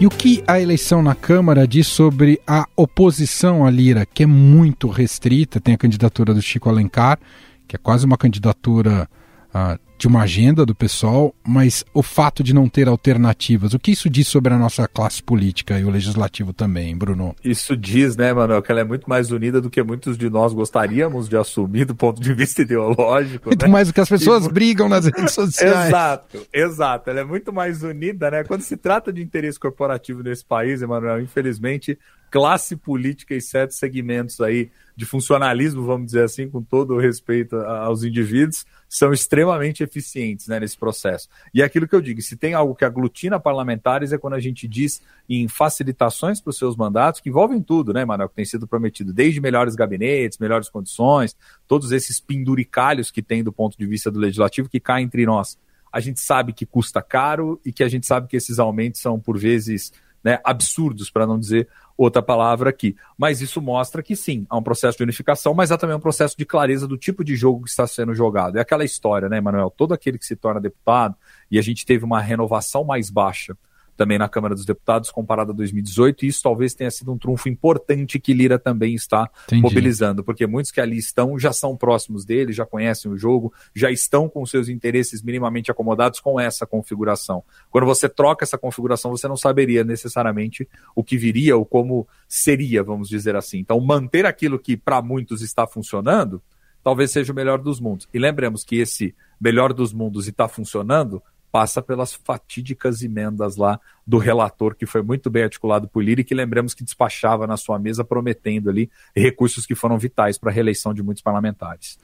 E 0.00 0.06
o 0.06 0.10
que 0.10 0.42
a 0.46 0.60
eleição 0.60 1.02
na 1.02 1.14
Câmara 1.14 1.68
diz 1.68 1.86
sobre 1.86 2.40
a 2.46 2.66
oposição 2.76 3.64
à 3.64 3.70
Lira, 3.70 4.04
que 4.04 4.24
é 4.24 4.26
muito 4.26 4.88
restrita? 4.88 5.60
Tem 5.60 5.74
a 5.74 5.78
candidatura 5.78 6.34
do 6.34 6.42
Chico 6.42 6.68
Alencar, 6.68 7.18
que 7.66 7.76
é 7.76 7.78
quase 7.78 8.04
uma 8.04 8.18
candidatura 8.18 9.08
uh, 9.54 9.78
de 9.96 10.08
uma 10.08 10.22
agenda 10.22 10.66
do 10.66 10.74
pessoal, 10.74 11.34
mas 11.46 11.84
o 11.94 12.02
fato 12.02 12.42
de 12.42 12.54
não 12.54 12.68
ter 12.68 12.88
alternativas, 12.88 13.74
o 13.74 13.78
que 13.78 13.92
isso 13.92 14.10
diz 14.10 14.26
sobre 14.28 14.52
a 14.52 14.58
nossa 14.58 14.86
classe 14.88 15.22
política 15.22 15.78
e 15.78 15.84
o 15.84 15.90
legislativo 15.90 16.52
também, 16.52 16.96
Bruno? 16.96 17.34
Isso 17.44 17.76
diz, 17.76 18.16
né, 18.16 18.32
Manuel, 18.32 18.60
que 18.60 18.70
ela 18.70 18.80
é 18.80 18.84
muito 18.84 19.08
mais 19.08 19.30
unida 19.30 19.60
do 19.60 19.70
que 19.70 19.82
muitos 19.82 20.18
de 20.18 20.28
nós 20.28 20.52
gostaríamos 20.52 21.28
de 21.28 21.36
assumir 21.36 21.84
do 21.84 21.94
ponto 21.94 22.20
de 22.20 22.34
vista 22.34 22.62
ideológico. 22.62 23.48
Muito 23.48 23.66
né? 23.66 23.72
mais 23.72 23.88
do 23.88 23.94
que 23.94 24.00
as 24.00 24.08
pessoas 24.08 24.46
e... 24.46 24.52
brigam 24.52 24.88
nas 24.88 25.06
redes 25.06 25.32
sociais. 25.32 25.88
exato, 25.88 26.46
exato. 26.52 27.10
Ela 27.10 27.20
é 27.20 27.24
muito 27.24 27.52
mais 27.52 27.82
unida, 27.82 28.30
né? 28.30 28.44
Quando 28.44 28.62
se 28.62 28.76
trata 28.76 29.12
de 29.12 29.22
interesse 29.22 29.58
corporativo 29.58 30.22
nesse 30.22 30.44
país, 30.44 30.82
Emanuel, 30.82 31.20
infelizmente, 31.20 31.98
classe 32.34 32.74
política 32.74 33.32
e 33.32 33.40
sete 33.40 33.76
segmentos 33.76 34.40
aí 34.40 34.68
de 34.96 35.04
funcionalismo, 35.04 35.84
vamos 35.84 36.06
dizer 36.06 36.24
assim, 36.24 36.48
com 36.48 36.60
todo 36.60 36.94
o 36.94 36.98
respeito 36.98 37.54
aos 37.56 38.02
indivíduos, 38.02 38.66
são 38.88 39.12
extremamente 39.12 39.83
eficientes 39.84 40.48
né, 40.48 40.58
nesse 40.58 40.76
processo. 40.76 41.28
E 41.54 41.62
é 41.62 41.64
aquilo 41.64 41.86
que 41.86 41.94
eu 41.94 42.00
digo, 42.00 42.20
se 42.20 42.36
tem 42.36 42.54
algo 42.54 42.74
que 42.74 42.84
aglutina 42.84 43.38
parlamentares 43.38 44.12
é 44.12 44.18
quando 44.18 44.34
a 44.34 44.40
gente 44.40 44.66
diz 44.66 45.00
em 45.28 45.46
facilitações 45.48 46.40
para 46.40 46.50
os 46.50 46.58
seus 46.58 46.76
mandatos, 46.76 47.20
que 47.20 47.28
envolvem 47.28 47.62
tudo, 47.62 47.92
né, 47.92 48.04
Manuel, 48.04 48.28
que 48.28 48.34
tem 48.34 48.44
sido 48.44 48.66
prometido, 48.66 49.12
desde 49.12 49.40
melhores 49.40 49.74
gabinetes, 49.74 50.38
melhores 50.38 50.68
condições, 50.68 51.36
todos 51.68 51.92
esses 51.92 52.20
penduricalhos 52.20 53.10
que 53.10 53.22
tem 53.22 53.44
do 53.44 53.52
ponto 53.52 53.78
de 53.78 53.86
vista 53.86 54.10
do 54.10 54.18
legislativo 54.18 54.68
que 54.68 54.80
caem 54.80 55.06
entre 55.06 55.24
nós. 55.24 55.58
A 55.92 56.00
gente 56.00 56.20
sabe 56.20 56.52
que 56.52 56.66
custa 56.66 57.00
caro 57.00 57.60
e 57.64 57.72
que 57.72 57.84
a 57.84 57.88
gente 57.88 58.06
sabe 58.06 58.26
que 58.26 58.36
esses 58.36 58.58
aumentos 58.58 59.00
são, 59.00 59.20
por 59.20 59.38
vezes, 59.38 59.92
né, 60.24 60.40
absurdos, 60.42 61.10
para 61.10 61.26
não 61.26 61.38
dizer 61.38 61.68
outra 61.96 62.22
palavra 62.22 62.70
aqui. 62.70 62.96
Mas 63.16 63.40
isso 63.40 63.60
mostra 63.60 64.02
que 64.02 64.16
sim, 64.16 64.46
há 64.48 64.56
um 64.56 64.62
processo 64.62 64.98
de 64.98 65.04
unificação, 65.04 65.54
mas 65.54 65.70
há 65.70 65.76
também 65.76 65.96
um 65.96 66.00
processo 66.00 66.36
de 66.36 66.44
clareza 66.44 66.86
do 66.86 66.96
tipo 66.96 67.24
de 67.24 67.36
jogo 67.36 67.64
que 67.64 67.70
está 67.70 67.86
sendo 67.86 68.14
jogado. 68.14 68.58
É 68.58 68.60
aquela 68.60 68.84
história, 68.84 69.28
né, 69.28 69.40
Manuel? 69.40 69.70
Todo 69.70 69.94
aquele 69.94 70.18
que 70.18 70.26
se 70.26 70.36
torna 70.36 70.60
deputado, 70.60 71.14
e 71.50 71.58
a 71.58 71.62
gente 71.62 71.86
teve 71.86 72.04
uma 72.04 72.20
renovação 72.20 72.84
mais 72.84 73.10
baixa 73.10 73.56
também 73.96 74.18
na 74.18 74.28
Câmara 74.28 74.54
dos 74.54 74.64
Deputados 74.64 75.10
comparado 75.10 75.52
a 75.52 75.54
2018, 75.54 76.24
e 76.24 76.28
isso 76.28 76.42
talvez 76.42 76.74
tenha 76.74 76.90
sido 76.90 77.12
um 77.12 77.18
trunfo 77.18 77.48
importante 77.48 78.18
que 78.18 78.32
Lira 78.32 78.58
também 78.58 78.94
está 78.94 79.30
Entendi. 79.46 79.62
mobilizando, 79.62 80.24
porque 80.24 80.46
muitos 80.46 80.70
que 80.70 80.80
ali 80.80 80.98
estão 80.98 81.38
já 81.38 81.52
são 81.52 81.76
próximos 81.76 82.24
dele, 82.24 82.52
já 82.52 82.66
conhecem 82.66 83.10
o 83.10 83.16
jogo, 83.16 83.52
já 83.74 83.90
estão 83.90 84.28
com 84.28 84.44
seus 84.44 84.68
interesses 84.68 85.22
minimamente 85.22 85.70
acomodados 85.70 86.20
com 86.20 86.38
essa 86.38 86.66
configuração. 86.66 87.42
Quando 87.70 87.86
você 87.86 88.08
troca 88.08 88.44
essa 88.44 88.58
configuração, 88.58 89.10
você 89.10 89.28
não 89.28 89.36
saberia 89.36 89.84
necessariamente 89.84 90.68
o 90.94 91.04
que 91.04 91.16
viria 91.16 91.56
ou 91.56 91.64
como 91.64 92.06
seria, 92.28 92.82
vamos 92.82 93.08
dizer 93.08 93.36
assim. 93.36 93.58
Então, 93.58 93.80
manter 93.80 94.26
aquilo 94.26 94.58
que 94.58 94.76
para 94.76 95.00
muitos 95.00 95.42
está 95.42 95.66
funcionando, 95.66 96.42
talvez 96.82 97.10
seja 97.10 97.32
o 97.32 97.36
melhor 97.36 97.58
dos 97.58 97.80
mundos. 97.80 98.06
E 98.12 98.18
lembremos 98.18 98.62
que 98.62 98.76
esse 98.76 99.14
melhor 99.40 99.72
dos 99.72 99.92
mundos 99.92 100.26
e 100.26 100.30
está 100.30 100.46
funcionando 100.46 101.22
passa 101.54 101.80
pelas 101.80 102.12
fatídicas 102.12 103.00
emendas 103.00 103.54
lá 103.54 103.78
do 104.04 104.18
relator, 104.18 104.74
que 104.74 104.86
foi 104.86 105.02
muito 105.02 105.30
bem 105.30 105.44
articulado 105.44 105.86
por 105.86 106.02
Lira 106.02 106.20
e 106.20 106.24
que 106.24 106.34
lembramos 106.34 106.74
que 106.74 106.82
despachava 106.82 107.46
na 107.46 107.56
sua 107.56 107.78
mesa 107.78 108.04
prometendo 108.04 108.68
ali 108.68 108.90
recursos 109.14 109.64
que 109.64 109.76
foram 109.76 109.96
vitais 109.96 110.36
para 110.36 110.50
a 110.50 110.52
reeleição 110.52 110.92
de 110.92 111.00
muitos 111.00 111.22
parlamentares. 111.22 111.96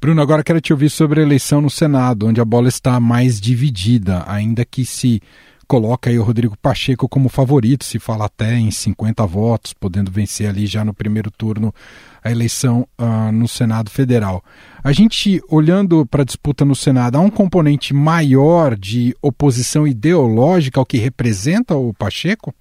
Bruno, 0.00 0.22
agora 0.22 0.42
quero 0.42 0.62
te 0.62 0.72
ouvir 0.72 0.88
sobre 0.88 1.20
a 1.20 1.22
eleição 1.22 1.60
no 1.60 1.68
Senado, 1.68 2.26
onde 2.26 2.40
a 2.40 2.44
bola 2.44 2.68
está 2.68 2.98
mais 2.98 3.38
dividida, 3.38 4.24
ainda 4.26 4.64
que 4.64 4.86
se 4.86 5.20
coloca 5.66 6.10
aí 6.10 6.18
o 6.18 6.22
Rodrigo 6.22 6.56
Pacheco 6.56 7.08
como 7.08 7.28
favorito, 7.28 7.84
se 7.84 7.98
fala 7.98 8.26
até 8.26 8.54
em 8.54 8.70
50 8.70 9.26
votos, 9.26 9.72
podendo 9.72 10.10
vencer 10.10 10.48
ali 10.48 10.66
já 10.66 10.84
no 10.84 10.94
primeiro 10.94 11.30
turno 11.30 11.74
a 12.22 12.30
eleição 12.30 12.86
uh, 12.98 13.32
no 13.32 13.46
Senado 13.46 13.90
Federal. 13.90 14.42
A 14.82 14.92
gente, 14.92 15.40
olhando 15.48 16.06
para 16.06 16.22
a 16.22 16.24
disputa 16.24 16.64
no 16.64 16.74
Senado, 16.74 17.16
há 17.16 17.20
um 17.20 17.30
componente 17.30 17.94
maior 17.94 18.76
de 18.76 19.16
oposição 19.20 19.86
ideológica 19.86 20.80
ao 20.80 20.86
que 20.86 20.98
representa 20.98 21.76
o 21.76 21.92
Pacheco? 21.94 22.54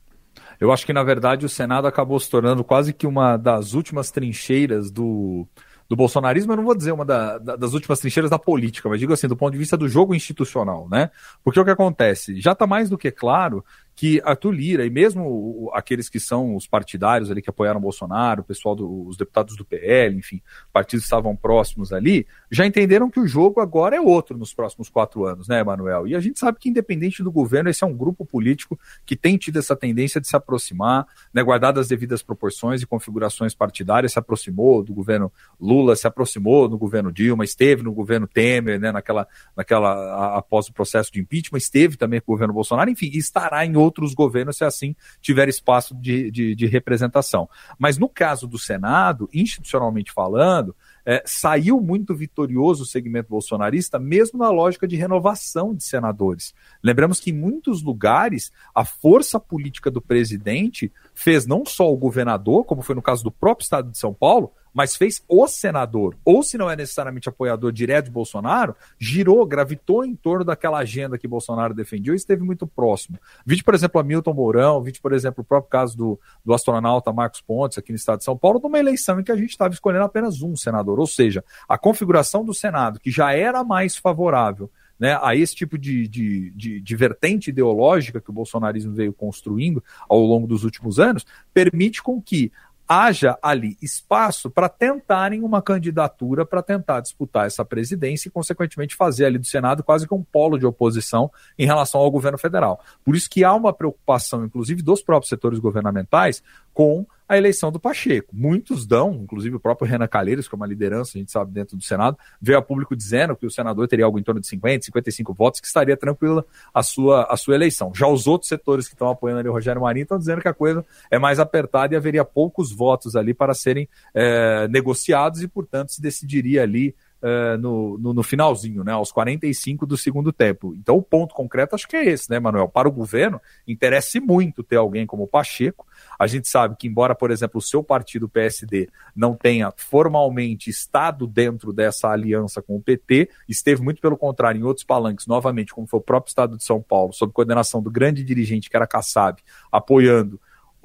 Eu 0.59 0.71
acho 0.71 0.85
que, 0.85 0.93
na 0.93 1.03
verdade, 1.03 1.45
o 1.45 1.49
Senado 1.49 1.87
acabou 1.87 2.19
se 2.19 2.29
tornando 2.29 2.63
quase 2.63 2.93
que 2.93 3.05
uma 3.05 3.37
das 3.37 3.73
últimas 3.73 4.09
trincheiras 4.09 4.89
do, 4.89 5.47
do 5.87 5.95
bolsonarismo, 5.95 6.51
eu 6.51 6.57
não 6.57 6.63
vou 6.63 6.75
dizer 6.75 6.91
uma 6.91 7.05
da, 7.05 7.37
da, 7.37 7.55
das 7.55 7.73
últimas 7.73 7.99
trincheiras 7.99 8.29
da 8.29 8.39
política, 8.39 8.89
mas 8.89 8.99
digo 8.99 9.13
assim, 9.13 9.27
do 9.27 9.37
ponto 9.37 9.51
de 9.51 9.57
vista 9.59 9.77
do 9.77 9.87
jogo 9.87 10.15
institucional, 10.15 10.87
né? 10.89 11.11
Porque 11.43 11.59
o 11.59 11.65
que 11.65 11.71
acontece? 11.71 12.39
Já 12.41 12.53
está 12.53 12.65
mais 12.65 12.89
do 12.89 12.97
que 12.97 13.11
claro 13.11 13.63
que 13.95 14.21
Arthur 14.25 14.51
Lira 14.51 14.85
e 14.85 14.89
mesmo 14.89 15.71
aqueles 15.73 16.09
que 16.09 16.19
são 16.19 16.55
os 16.55 16.67
partidários 16.67 17.31
ali 17.31 17.41
que 17.41 17.49
apoiaram 17.49 17.79
Bolsonaro, 17.79 18.41
o 18.41 18.45
pessoal 18.45 18.75
dos 18.75 19.15
deputados 19.15 19.55
do 19.55 19.63
PL, 19.63 20.17
enfim, 20.17 20.41
partidos 20.73 21.05
estavam 21.05 21.35
próximos 21.35 21.93
ali, 21.93 22.27
já 22.51 22.65
entenderam 22.65 23.09
que 23.09 23.19
o 23.19 23.27
jogo 23.27 23.61
agora 23.61 23.95
é 23.95 24.01
outro 24.01 24.37
nos 24.37 24.53
próximos 24.53 24.89
quatro 24.89 25.25
anos, 25.25 25.47
né, 25.47 25.61
Emanuel? 25.61 26.07
E 26.07 26.15
a 26.15 26.19
gente 26.19 26.37
sabe 26.37 26.59
que 26.59 26.69
independente 26.69 27.23
do 27.23 27.31
governo, 27.31 27.69
esse 27.69 27.83
é 27.83 27.87
um 27.87 27.95
grupo 27.95 28.25
político 28.25 28.77
que 29.05 29.15
tem 29.15 29.37
tido 29.37 29.59
essa 29.59 29.75
tendência 29.75 30.19
de 30.19 30.27
se 30.27 30.35
aproximar, 30.35 31.07
né, 31.33 31.41
guardado 31.41 31.79
as 31.79 31.87
devidas 31.87 32.21
proporções 32.21 32.81
e 32.81 32.85
configurações 32.85 33.55
partidárias, 33.55 34.11
se 34.11 34.19
aproximou 34.19 34.83
do 34.83 34.93
governo 34.93 35.31
Lula, 35.59 35.95
se 35.95 36.05
aproximou 36.05 36.67
do 36.67 36.77
governo 36.77 37.13
Dilma, 37.13 37.45
esteve 37.45 37.81
no 37.81 37.93
governo 37.93 38.27
Temer, 38.27 38.77
né, 38.77 38.91
naquela, 38.91 39.25
naquela 39.55 40.35
após 40.37 40.67
o 40.67 40.73
processo 40.73 41.13
de 41.13 41.21
impeachment, 41.21 41.59
esteve 41.59 41.95
também 41.95 42.19
com 42.19 42.33
o 42.33 42.35
governo 42.35 42.53
Bolsonaro, 42.53 42.89
enfim, 42.89 43.09
estará 43.13 43.65
em 43.65 43.77
outros 43.85 44.13
governos 44.13 44.57
se 44.57 44.65
assim 44.65 44.95
tiver 45.21 45.47
espaço 45.47 45.95
de, 45.95 46.31
de, 46.31 46.55
de 46.55 46.65
representação. 46.65 47.47
Mas 47.77 47.97
no 47.97 48.09
caso 48.09 48.47
do 48.47 48.57
Senado, 48.57 49.29
institucionalmente 49.33 50.11
falando, 50.11 50.75
é, 51.05 51.21
saiu 51.25 51.79
muito 51.79 52.15
vitorioso 52.15 52.83
o 52.83 52.85
segmento 52.85 53.29
bolsonarista, 53.29 53.99
mesmo 53.99 54.39
na 54.39 54.49
lógica 54.49 54.87
de 54.87 54.95
renovação 54.95 55.75
de 55.75 55.83
senadores. 55.83 56.53
Lembramos 56.83 57.19
que 57.19 57.29
em 57.29 57.33
muitos 57.33 57.83
lugares 57.83 58.51
a 58.73 58.83
força 58.83 59.39
política 59.39 59.91
do 59.91 60.01
presidente 60.01 60.91
fez 61.13 61.45
não 61.45 61.63
só 61.65 61.91
o 61.93 61.97
governador, 61.97 62.65
como 62.65 62.81
foi 62.81 62.95
no 62.95 63.01
caso 63.01 63.23
do 63.23 63.31
próprio 63.31 63.63
estado 63.63 63.91
de 63.91 63.97
São 63.97 64.13
Paulo, 64.13 64.51
mas 64.75 64.93
fez 64.97 65.23
o 65.25 65.47
senador, 65.47 66.17
ou 66.25 66.43
se 66.43 66.57
não 66.57 66.69
é 66.69 66.75
necessariamente 66.75 67.29
apoiador 67.29 67.71
direto 67.71 68.05
de 68.05 68.11
Bolsonaro, 68.11 68.75
girou, 68.99 69.45
gravitou 69.45 70.03
em 70.03 70.13
torno 70.13 70.43
daquela 70.43 70.79
agenda 70.79 71.17
que 71.17 71.29
Bolsonaro 71.29 71.73
defendia 71.73 72.11
e 72.11 72.17
esteve 72.17 72.43
muito 72.43 72.67
próximo. 72.67 73.17
Vide, 73.45 73.63
por 73.63 73.73
exemplo, 73.73 74.01
a 74.01 74.03
Milton 74.03 74.33
Mourão, 74.33 74.83
vide, 74.83 74.99
por 74.99 75.13
exemplo, 75.13 75.41
o 75.41 75.45
próprio 75.45 75.69
caso 75.69 75.95
do, 75.95 76.19
do 76.43 76.53
astronauta 76.53 77.13
Marcos 77.13 77.39
Pontes, 77.39 77.77
aqui 77.77 77.93
no 77.93 77.95
estado 77.95 78.17
de 78.17 78.25
São 78.25 78.37
Paulo, 78.37 78.59
numa 78.61 78.77
eleição 78.77 79.17
em 79.17 79.23
que 79.23 79.31
a 79.31 79.37
gente 79.37 79.51
estava 79.51 79.73
escolhendo 79.73 80.03
apenas 80.03 80.41
um 80.41 80.57
senador. 80.57 80.99
Ou 80.99 81.07
seja, 81.07 81.41
a 81.69 81.77
configuração 81.77 82.43
do 82.43 82.53
Senado, 82.53 82.99
que 82.99 83.09
já 83.09 83.31
era 83.31 83.63
mais 83.63 83.95
favorável 83.95 84.69
né, 84.99 85.17
a 85.21 85.35
esse 85.35 85.55
tipo 85.55 85.77
de, 85.77 86.07
de, 86.07 86.51
de, 86.51 86.81
de, 86.81 86.95
vertente 86.95 87.49
ideológica 87.49 88.21
que 88.21 88.29
o 88.29 88.33
bolsonarismo 88.33 88.93
veio 88.93 89.13
construindo 89.13 89.83
ao 90.07 90.19
longo 90.19 90.47
dos 90.47 90.63
últimos 90.63 90.99
anos, 90.99 91.25
permite 91.53 92.01
com 92.01 92.21
que 92.21 92.51
haja 92.87 93.37
ali 93.41 93.77
espaço 93.81 94.49
para 94.49 94.69
tentarem 94.69 95.41
uma 95.41 95.61
candidatura 95.61 96.45
para 96.45 96.61
tentar 96.61 97.01
disputar 97.01 97.47
essa 97.47 97.65
presidência 97.65 98.27
e, 98.27 98.31
consequentemente, 98.31 98.95
fazer 98.95 99.25
ali 99.25 99.37
do 99.37 99.45
Senado 99.45 99.83
quase 99.83 100.07
que 100.07 100.13
um 100.13 100.23
polo 100.23 100.57
de 100.57 100.65
oposição 100.65 101.31
em 101.57 101.65
relação 101.65 102.01
ao 102.01 102.11
governo 102.11 102.37
federal. 102.37 102.79
Por 103.03 103.15
isso 103.15 103.29
que 103.29 103.43
há 103.43 103.53
uma 103.53 103.73
preocupação, 103.73 104.45
inclusive, 104.45 104.81
dos 104.81 105.01
próprios 105.01 105.29
setores 105.29 105.59
governamentais 105.59 106.43
com 106.75 107.07
a 107.27 107.37
eleição 107.37 107.71
do 107.71 107.79
Pacheco. 107.79 108.35
Muitos 108.35 108.85
dão, 108.85 109.13
inclusive 109.23 109.55
o 109.55 109.59
próprio 109.59 109.87
Renan 109.87 110.07
Calheiros, 110.07 110.47
que 110.47 110.53
é 110.53 110.57
uma 110.57 110.67
liderança, 110.67 111.13
a 111.15 111.19
gente 111.19 111.31
sabe, 111.31 111.51
dentro 111.51 111.75
do 111.75 111.83
Senado, 111.83 112.17
veio 112.39 112.59
a 112.59 112.61
público 112.61 112.95
dizendo 112.95 113.35
que 113.35 113.47
o 113.47 113.49
senador 113.49 113.87
teria 113.87 114.05
algo 114.05 114.19
em 114.19 114.23
torno 114.23 114.39
de 114.39 114.47
50, 114.47 114.85
55 114.85 115.33
votos, 115.33 115.59
que 115.59 115.65
estaria 115.65 115.97
tranquila 115.97 116.45
a 116.73 116.83
sua, 116.83 117.23
a 117.23 117.35
sua 117.35 117.55
eleição. 117.55 117.91
Já 117.95 118.07
os 118.07 118.27
outros 118.27 118.49
setores 118.49 118.87
que 118.87 118.93
estão 118.93 119.09
apoiando 119.09 119.39
ali 119.39 119.49
o 119.49 119.53
Rogério 119.53 119.81
Marinho 119.81 120.03
estão 120.03 120.19
dizendo 120.19 120.41
que 120.41 120.47
a 120.47 120.53
coisa 120.53 120.85
é 121.09 121.17
mais 121.17 121.39
apertada 121.39 121.95
e 121.95 121.97
haveria 121.97 122.23
poucos 122.23 122.71
votos 122.71 123.15
ali 123.15 123.33
para 123.33 123.53
serem 123.53 123.89
é, 124.13 124.67
negociados 124.67 125.41
e, 125.41 125.47
portanto, 125.47 125.93
se 125.93 126.01
decidiria 126.01 126.61
ali 126.61 126.93
Uh, 127.21 127.57
no, 127.57 127.97
no, 127.97 128.13
no, 128.13 128.21
finalzinho, 128.21 128.83
né, 128.83 128.91
aos 128.91 129.11
45 129.11 129.87
do 129.87 129.97
segundo 129.97 130.31
tempo. 130.31 130.75
Então, 130.75 130.95
o 130.95 131.01
ponto 131.01 131.33
concreto 131.33 131.73
acho 131.73 131.87
que 131.87 131.95
é 131.95 132.05
esse, 132.05 132.29
né, 132.29 132.39
Manuel? 132.39 132.67
Para 132.67 132.87
o 132.87 132.91
governo, 132.91 133.41
interessa 133.67 134.19
muito 134.21 134.61
ter 134.61 134.75
alguém 134.75 135.07
como 135.07 135.23
o 135.23 135.27
Pacheco, 135.27 135.87
a 136.19 136.27
gente 136.27 136.47
sabe 136.47 136.75
que, 136.77 136.87
embora, 136.87 137.15
por 137.15 137.31
exemplo, 137.31 137.57
o 137.57 137.61
seu 137.61 137.83
partido, 137.83 138.29
PSD, 138.29 138.89
não 139.15 139.35
tenha 139.35 139.73
formalmente 139.75 140.69
estado 140.69 141.25
dentro 141.25 141.73
dessa 141.73 142.09
aliança 142.09 142.61
com 142.61 142.75
o 142.75 142.81
PT, 142.81 143.29
esteve 143.47 143.81
muito 143.81 144.01
pelo 144.01 144.17
contrário 144.17 144.59
em 144.59 144.63
outros 144.63 144.85
palanques, 144.85 145.25
novamente, 145.25 145.73
como 145.73 145.87
foi 145.87 145.99
o 145.99 146.03
próprio 146.03 146.29
estado 146.29 146.57
de 146.57 146.63
São 146.63 146.81
Paulo, 146.81 147.13
sob 147.13 147.33
coordenação 147.33 147.81
do 147.81 147.89
grande 147.89 148.23
dirigente 148.23 148.69
que 148.69 148.75
era 148.75 148.85
Kassab, 148.85 149.41
apoiando 149.71 150.39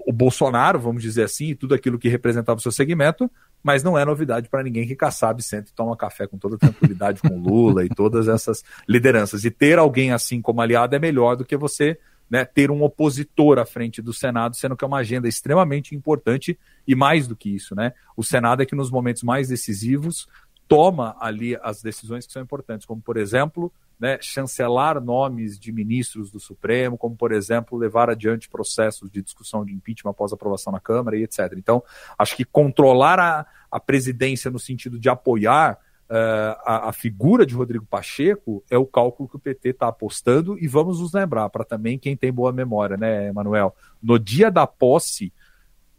o 0.07 0.13
Bolsonaro, 0.13 0.79
vamos 0.79 1.03
dizer 1.03 1.25
assim, 1.25 1.49
e 1.49 1.55
tudo 1.55 1.75
aquilo 1.75 1.99
que 1.99 2.09
representava 2.09 2.59
o 2.59 2.63
seu 2.63 2.73
segmento, 2.73 3.31
mas 3.63 3.83
não 3.83 3.99
é 3.99 4.05
novidade 4.05 4.49
para 4.49 4.63
ninguém 4.63 4.87
que 4.87 4.97
Kassab 4.97 5.43
senta 5.43 5.71
e 5.71 5.75
toma 5.75 5.97
café 5.97 6.27
com 6.27 6.39
toda 6.39 6.59
tranquilidade 6.59 7.21
com 7.21 7.39
Lula 7.39 7.85
e 7.85 7.89
todas 7.89 8.29
essas 8.29 8.65
lideranças. 8.89 9.45
E 9.45 9.51
ter 9.51 9.79
alguém 9.79 10.13
assim 10.13 10.41
como 10.41 10.61
aliado 10.61 10.95
é 10.95 10.99
melhor 10.99 11.37
do 11.37 11.45
que 11.45 11.57
você 11.57 11.99
né, 12.31 12.45
ter 12.45 12.71
um 12.71 12.83
opositor 12.83 13.59
à 13.59 13.67
frente 13.67 14.01
do 14.01 14.13
Senado, 14.15 14.57
sendo 14.57 14.77
que 14.77 14.85
é 14.85 14.89
uma 14.89 14.99
agenda 14.99 15.27
extremamente 15.27 15.97
importante 15.97 16.57
e 16.87 16.95
mais 16.95 17.27
do 17.27 17.35
que 17.35 17.53
isso, 17.53 17.75
né? 17.75 17.93
O 18.17 18.23
Senado 18.23 18.63
é 18.63 18.67
que 18.67 18.77
nos 18.77 18.89
momentos 18.89 19.25
mais 19.25 19.49
decisivos 19.49 20.29
toma 20.71 21.17
ali 21.19 21.59
as 21.65 21.83
decisões 21.83 22.25
que 22.25 22.33
são 22.33 22.41
importantes, 22.41 22.87
como, 22.87 23.03
por 23.03 23.17
exemplo, 23.17 23.73
né, 23.99 24.19
chancelar 24.23 25.01
nomes 25.01 25.59
de 25.59 25.73
ministros 25.73 26.31
do 26.31 26.39
Supremo, 26.39 26.97
como, 26.97 27.17
por 27.17 27.33
exemplo, 27.33 27.77
levar 27.77 28.09
adiante 28.09 28.49
processos 28.49 29.11
de 29.11 29.21
discussão 29.21 29.65
de 29.65 29.75
impeachment 29.75 30.13
após 30.13 30.33
aprovação 30.33 30.73
na 30.73 30.79
Câmara 30.79 31.17
e 31.17 31.25
etc. 31.25 31.55
Então, 31.57 31.83
acho 32.17 32.37
que 32.37 32.45
controlar 32.45 33.19
a, 33.19 33.45
a 33.69 33.81
presidência 33.81 34.49
no 34.49 34.61
sentido 34.61 34.97
de 34.97 35.09
apoiar 35.09 35.77
uh, 36.09 36.55
a, 36.65 36.89
a, 36.91 36.93
figura 36.93 37.45
de 37.45 37.53
Rodrigo 37.53 37.85
Pacheco 37.85 38.63
é 38.71 38.79
o 38.79 38.87
cálculo 38.87 39.29
que 39.29 39.37
o 39.37 39.41
PT 39.41 39.71
está 39.71 39.89
apostando 39.89 40.57
e 40.57 40.69
vamos 40.69 41.01
nos 41.01 41.13
lembrar, 41.13 41.51
para 41.51 41.65
também 41.65 41.99
quem 41.99 42.17
tem 42.17 42.33
boa 42.33 42.53
memória, 42.53 42.97
né, 42.97 43.27
Emanuel? 43.27 43.75
No 44.01 44.21
dia 44.21 44.53
da 44.53 44.69
posse, 44.69 45.33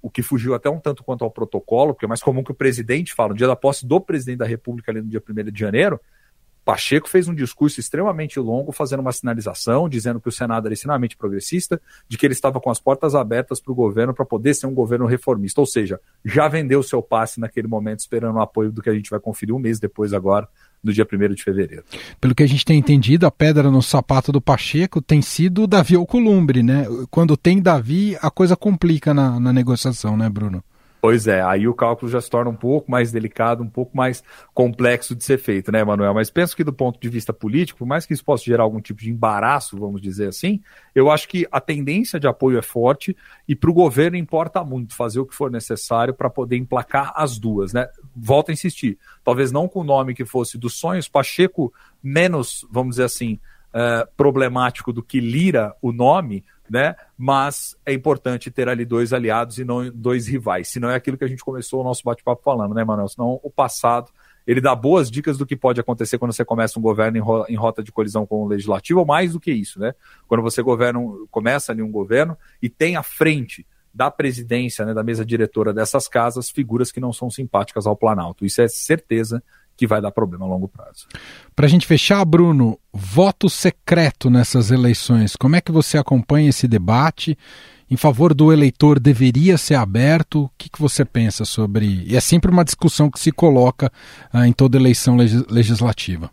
o 0.02 0.10
que 0.10 0.22
fugiu 0.22 0.54
até 0.54 0.70
um 0.70 0.80
tanto 0.80 1.04
quanto 1.04 1.24
ao 1.24 1.32
protocolo, 1.32 1.94
porque 1.94 2.06
é 2.06 2.08
mais 2.08 2.24
comum 2.24 2.44
que 2.44 2.52
o 2.52 2.56
presidente 2.56 3.14
fala, 3.14 3.30
no 3.30 3.36
dia 3.36 3.48
da 3.48 3.56
posse 3.56 3.86
do 3.86 4.02
presidente 4.02 4.40
da 4.40 4.46
República, 4.46 4.92
ali 4.92 5.02
no 5.02 5.08
dia 5.08 5.22
1 5.28 5.52
de 5.52 5.60
janeiro, 5.60 6.00
Pacheco 6.64 7.10
fez 7.10 7.28
um 7.28 7.34
discurso 7.34 7.80
extremamente 7.80 8.40
longo, 8.40 8.72
fazendo 8.72 9.00
uma 9.00 9.12
sinalização, 9.12 9.90
dizendo 9.90 10.22
que 10.22 10.30
o 10.30 10.32
Senado 10.32 10.68
era 10.68 10.74
extremamente 10.74 11.18
progressista, 11.18 11.82
de 12.08 12.18
que 12.18 12.26
ele 12.26 12.34
estava 12.34 12.62
com 12.62 12.70
as 12.70 12.80
portas 12.80 13.16
abertas 13.16 13.60
para 13.60 13.72
o 13.72 13.76
governo 13.76 14.14
para 14.14 14.26
poder 14.26 14.54
ser 14.54 14.68
um 14.68 14.74
governo 14.74 15.08
reformista. 15.08 15.60
Ou 15.60 15.66
seja, 15.66 16.00
já 16.24 16.48
vendeu 16.48 16.84
seu 16.84 17.02
passe 17.02 17.40
naquele 17.40 17.68
momento, 17.68 18.00
esperando 18.00 18.36
o 18.36 18.42
apoio 18.42 18.72
do 18.72 18.82
que 18.82 18.90
a 18.90 18.94
gente 18.94 19.10
vai 19.10 19.20
conferir 19.20 19.56
um 19.56 19.60
mês 19.60 19.80
depois, 19.80 20.14
agora, 20.14 20.48
no 20.84 20.92
dia 20.92 21.08
1 21.12 21.34
de 21.34 21.44
fevereiro. 21.44 21.84
Pelo 22.20 22.34
que 22.34 22.44
a 22.44 22.48
gente 22.48 22.66
tem 22.66 22.80
entendido, 22.80 23.26
a 23.26 23.32
pedra 23.32 23.70
no 23.70 23.82
sapato 23.82 24.32
do 24.32 24.42
Pacheco 24.42 25.02
tem 25.02 25.22
sido 25.22 25.68
Davi 25.68 25.96
Alcolumbre, 25.96 26.64
né? 26.64 26.86
Quando 27.10 27.38
tem 27.38 27.62
Davi, 27.62 28.18
a 28.22 28.32
coisa 28.32 28.56
complica 28.56 29.14
na, 29.14 29.40
na 29.40 29.54
negociação, 29.54 30.18
né, 30.18 30.30
Bruno? 30.30 30.64
Pois 31.02 31.26
é, 31.26 31.42
aí 31.42 31.68
o 31.68 31.74
cálculo 31.74 32.12
já 32.12 32.22
se 32.22 32.30
torna 32.30 32.52
um 32.52 32.56
pouco 32.56 32.92
mais 32.92 33.12
delicado, 33.12 33.64
um 33.64 33.70
pouco 33.70 33.98
mais 33.98 34.24
complexo 34.54 35.16
de 35.16 35.24
ser 35.24 35.40
feito, 35.40 35.72
né, 35.72 35.84
Manuel? 35.84 36.14
Mas 36.14 36.30
penso 36.30 36.56
que 36.56 36.64
do 36.64 36.72
ponto 36.72 37.00
de 37.00 37.10
vista 37.10 37.34
político, 37.34 37.80
por 37.80 37.88
mais 37.88 38.06
que 38.06 38.14
isso 38.14 38.24
possa 38.24 38.44
gerar 38.44 38.62
algum 38.62 38.80
tipo 38.80 39.02
de 39.02 39.10
embaraço, 39.10 39.80
vamos 39.80 40.00
dizer 40.00 40.28
assim, 40.28 40.62
eu 40.94 41.10
acho 41.10 41.28
que 41.28 41.48
a 41.52 41.60
tendência 41.60 42.20
de 42.20 42.28
apoio 42.28 42.60
é 42.60 42.62
forte 42.62 43.18
e 43.48 43.56
para 43.56 43.72
o 43.72 43.74
governo 43.74 44.16
importa 44.16 44.64
muito 44.64 44.96
fazer 44.96 45.20
o 45.20 45.26
que 45.26 45.34
for 45.34 45.50
necessário 45.50 46.14
para 46.14 46.30
poder 46.30 46.58
emplacar 46.58 47.12
as 47.16 47.40
duas, 47.40 47.74
né? 47.74 47.90
Volto 48.16 48.50
a 48.50 48.54
insistir, 48.54 49.00
talvez 49.24 49.52
não 49.52 49.68
com 49.68 49.80
o 49.80 49.84
nome 49.84 50.14
que 50.14 50.24
fosse 50.24 50.56
dos 50.56 50.76
sonhos, 50.76 51.08
Pacheco 51.08 51.74
menos, 52.04 52.64
vamos 52.70 52.92
dizer 52.92 53.06
assim, 53.06 53.40
uh, 53.70 54.08
problemático 54.16 54.94
do 54.94 55.02
que 55.02 55.20
Lira 55.20 55.74
o 55.82 55.92
nome, 55.92 56.44
né? 56.72 56.96
Mas 57.18 57.76
é 57.86 57.94
importante 57.94 58.50
ter 58.50 58.70
ali 58.70 58.86
dois 58.86 59.12
aliados 59.12 59.58
e 59.58 59.66
não 59.66 59.92
dois 59.92 60.26
rivais. 60.28 60.70
Senão 60.70 60.90
é 60.90 60.96
aquilo 60.96 61.18
que 61.18 61.26
a 61.26 61.28
gente 61.28 61.44
começou 61.44 61.82
o 61.82 61.84
nosso 61.84 62.02
bate-papo 62.04 62.42
falando, 62.42 62.74
né, 62.74 62.84
Manuel? 62.84 63.10
Senão 63.10 63.40
o 63.44 63.50
passado 63.50 64.10
ele 64.48 64.62
dá 64.62 64.74
boas 64.74 65.12
dicas 65.12 65.38
do 65.38 65.46
que 65.46 65.56
pode 65.56 65.80
acontecer 65.80 66.18
quando 66.18 66.34
você 66.34 66.44
começa 66.44 66.80
um 66.80 66.82
governo 66.82 67.18
em, 67.18 67.22
ro 67.22 67.46
em 67.48 67.56
rota 67.56 67.84
de 67.84 67.92
colisão 67.92 68.26
com 68.26 68.44
o 68.44 68.48
legislativo, 68.48 69.02
ou 69.02 69.06
mais 69.06 69.34
do 69.34 69.40
que 69.40 69.52
isso, 69.52 69.80
né? 69.80 69.94
Quando 70.28 70.42
você 70.42 70.64
governa, 70.64 71.00
começa 71.30 71.72
ali 71.72 71.82
um 71.82 71.92
governo 71.92 72.36
e 72.62 72.70
tem 72.70 72.96
à 72.96 73.04
frente 73.04 73.68
da 73.94 74.10
presidência, 74.10 74.86
né, 74.86 74.94
da 74.94 75.04
mesa 75.04 75.26
diretora 75.26 75.74
dessas 75.74 76.08
casas, 76.08 76.50
figuras 76.50 76.92
que 76.92 77.02
não 77.02 77.12
são 77.12 77.30
simpáticas 77.30 77.86
ao 77.86 77.96
Planalto. 77.96 78.46
Isso 78.46 78.62
é 78.62 78.68
certeza 78.70 79.44
que 79.82 79.88
vai 79.88 80.00
dar 80.00 80.12
problema 80.12 80.46
a 80.46 80.48
longo 80.48 80.68
prazo. 80.68 81.08
Para 81.56 81.66
a 81.66 81.70
gente 81.70 81.88
fechar, 81.88 82.24
Bruno, 82.24 82.78
voto 82.94 83.50
secreto 83.50 84.30
nessas 84.30 84.70
eleições. 84.70 85.36
Como 85.36 85.56
é 85.56 85.62
que 85.62 85.72
você 85.72 85.98
acompanha 85.98 86.50
esse 86.50 86.68
debate? 86.68 87.36
Em 87.90 87.98
favor 87.98 88.32
do 88.32 88.54
eleitor 88.54 89.00
deveria 89.00 89.58
ser 89.58 89.74
aberto? 89.74 90.44
O 90.44 90.52
que, 90.56 90.70
que 90.70 90.80
você 90.80 91.04
pensa 91.04 91.46
sobre? 91.46 92.04
E 92.06 92.16
é 92.16 92.22
sempre 92.22 92.52
uma 92.52 92.64
discussão 92.64 93.10
que 93.10 93.20
se 93.20 93.32
coloca 93.32 93.92
ah, 94.32 94.48
em 94.48 94.54
toda 94.54 94.78
eleição 94.78 95.16
legis 95.16 95.44
legislativa. 95.48 96.30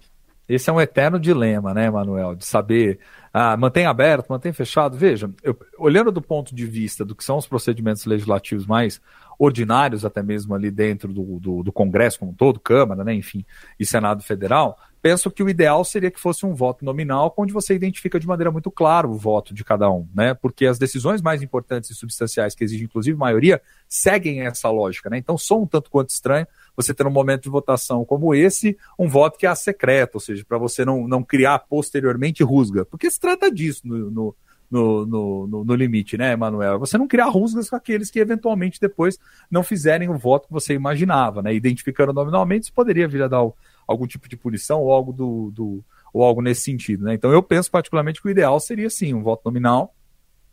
Esse 0.49 0.71
é 0.71 0.73
um 0.73 0.81
eterno 0.81 1.21
dilema, 1.21 1.75
né, 1.75 1.91
Manuel? 1.91 2.35
De 2.35 2.45
saber, 2.45 2.99
ah, 3.33 3.57
mantém 3.57 3.85
aberto, 3.85 4.29
mantém 4.29 4.53
fechado. 4.53 4.97
Veja, 4.97 5.31
eu, 5.43 5.59
olhando 5.77 6.11
do 6.11 6.23
ponto 6.23 6.55
de 6.55 6.65
vista 6.65 7.05
do 7.05 7.15
que 7.15 7.23
são 7.23 7.37
os 7.37 7.47
procedimentos 7.47 8.07
legislativos 8.07 8.67
mais 8.67 9.01
ordinários, 9.39 10.05
até 10.05 10.23
mesmo 10.23 10.55
ali 10.55 10.71
dentro 10.71 11.13
do, 11.13 11.39
do, 11.39 11.63
do 11.63 11.73
Congresso 11.73 12.19
como 12.19 12.33
um 12.33 12.35
todo, 12.35 12.59
Câmara, 12.59 13.05
né, 13.05 13.15
enfim, 13.15 13.45
e 13.79 13.87
Senado 13.87 14.23
Federal, 14.23 14.77
penso 15.01 15.31
que 15.31 15.43
o 15.43 15.49
ideal 15.49 15.85
seria 15.85 16.11
que 16.11 16.19
fosse 16.19 16.45
um 16.45 16.55
voto 16.55 16.85
nominal, 16.85 17.33
onde 17.37 17.53
você 17.53 17.75
identifica 17.75 18.19
de 18.19 18.27
maneira 18.27 18.51
muito 18.51 18.71
clara 18.71 19.07
o 19.07 19.15
voto 19.15 19.55
de 19.55 19.65
cada 19.65 19.89
um, 19.91 20.09
né? 20.13 20.35
Porque 20.35 20.67
as 20.67 20.79
decisões 20.79 21.23
mais 21.23 21.41
importantes 21.41 21.91
e 21.91 21.95
substanciais, 21.95 22.55
que 22.55 22.65
exigem 22.65 22.87
inclusive 22.87 23.17
maioria, 23.17 23.63
seguem 23.89 24.41
essa 24.41 24.69
lógica, 24.71 25.09
né? 25.09 25.19
Então, 25.19 25.39
só 25.39 25.61
um 25.61 25.67
tanto 25.67 25.91
quanto 25.91 26.11
estranho 26.11 26.47
você 26.83 26.95
ter 26.95 27.07
um 27.07 27.11
momento 27.11 27.43
de 27.43 27.49
votação 27.49 28.05
como 28.05 28.35
esse, 28.35 28.77
um 28.99 29.09
voto 29.09 29.38
que 29.38 29.47
é 29.47 29.55
secreto, 29.55 30.14
ou 30.14 30.21
seja, 30.21 30.45
para 30.47 30.59
você 30.59 30.85
não, 30.85 31.09
não 31.09 31.23
criar 31.23 31.59
posteriormente 31.59 32.43
rusga. 32.43 32.85
Porque 32.85 33.11
se 33.11 33.19
trata 33.19 33.51
disso 33.51 33.87
no, 33.87 34.11
no 34.11 34.37
no, 34.71 35.07
no, 35.07 35.64
no, 35.64 35.75
limite, 35.75 36.19
né, 36.19 36.33
Emanuel? 36.33 36.79
Você 36.79 36.99
não 36.99 37.09
criar 37.09 37.25
rusgas 37.31 37.71
com 37.71 37.77
aqueles 37.77 38.11
que 38.11 38.21
eventualmente 38.21 38.79
depois 38.79 39.19
não 39.51 39.62
fizerem 39.62 40.11
o 40.11 40.19
voto 40.19 40.47
que 40.47 40.53
você 40.53 40.75
imaginava, 40.75 41.41
né? 41.41 41.55
Identificando 41.55 42.12
nominalmente, 42.12 42.64
isso 42.64 42.73
poderia 42.75 43.09
vir 43.09 43.23
a 43.23 43.29
dar 43.29 43.41
algum 43.87 44.07
tipo 44.07 44.29
de 44.29 44.37
punição 44.37 44.83
ou 44.83 44.93
algo 44.93 45.11
do, 45.11 45.51
do 45.53 45.85
ou 46.12 46.23
algo 46.23 46.43
nesse 46.43 46.62
sentido, 46.62 47.05
né? 47.05 47.14
Então 47.14 47.33
eu 47.33 47.43
penso 47.43 47.71
particularmente 47.71 48.21
que 48.21 48.29
o 48.29 48.31
ideal 48.31 48.61
seria 48.61 48.91
sim 48.91 49.14
um 49.14 49.23
voto 49.23 49.43
nominal 49.47 49.95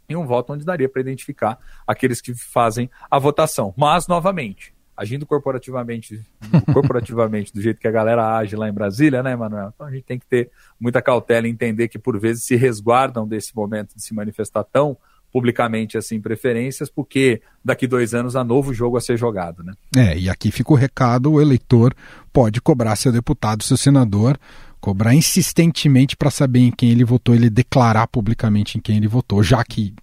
e 0.08 0.16
um 0.16 0.26
voto 0.26 0.54
onde 0.54 0.66
daria 0.66 0.88
para 0.88 1.02
identificar 1.02 1.60
aqueles 1.88 2.22
que 2.22 2.34
fazem 2.34 2.90
a 3.10 3.20
votação. 3.20 3.74
Mas 3.76 4.08
novamente, 4.08 4.75
agindo 4.96 5.26
corporativamente, 5.26 6.22
corporativamente 6.74 7.54
do 7.54 7.62
jeito 7.62 7.80
que 7.80 7.88
a 7.88 7.92
galera 7.92 8.38
age 8.38 8.56
lá 8.56 8.70
em 8.70 8.74
Brasília, 8.74 9.22
né, 9.22 9.36
Manuel? 9.36 9.72
Então 9.74 9.88
a 9.88 9.92
gente 9.92 10.04
tem 10.04 10.20
que 10.20 10.26
ter 10.26 10.50
muita 10.80 11.02
cautela 11.02 11.48
e 11.48 11.52
entender 11.52 11.88
que 11.88 12.00
por 12.00 12.20
vezes 12.20 12.44
se 12.44 12.56
resguardam 12.56 13.28
desse 13.28 13.56
momento 13.56 13.96
de 13.96 14.04
se 14.04 14.14
manifestar 14.14 14.64
tão 14.64 14.98
publicamente 15.36 15.98
assim 15.98 16.22
preferências, 16.22 16.90
porque 16.90 17.42
daqui 17.64 17.86
dois 17.88 18.14
anos 18.14 18.38
há 18.38 18.44
novo 18.44 18.74
jogo 18.74 18.96
a 18.96 19.02
ser 19.02 19.18
jogado, 19.18 19.64
né? 19.64 19.74
É, 19.94 20.18
e 20.18 20.30
aqui 20.30 20.50
fica 20.50 20.72
o 20.72 20.78
recado: 20.78 21.34
o 21.34 21.42
eleitor 21.42 21.94
pode 22.32 22.62
cobrar 22.62 22.96
seu 22.96 23.12
deputado, 23.12 23.62
seu 23.62 23.76
senador, 23.76 24.40
cobrar 24.86 25.16
insistentemente 25.16 26.16
para 26.16 26.30
saber 26.30 26.60
em 26.60 26.70
quem 26.70 26.92
ele 26.92 27.04
votou, 27.04 27.34
ele 27.34 27.50
declarar 27.50 28.06
publicamente 28.06 28.78
em 28.78 28.82
quem 28.82 28.98
ele 28.98 29.08
votou, 29.08 29.42
já 29.42 29.64
que 29.64 29.96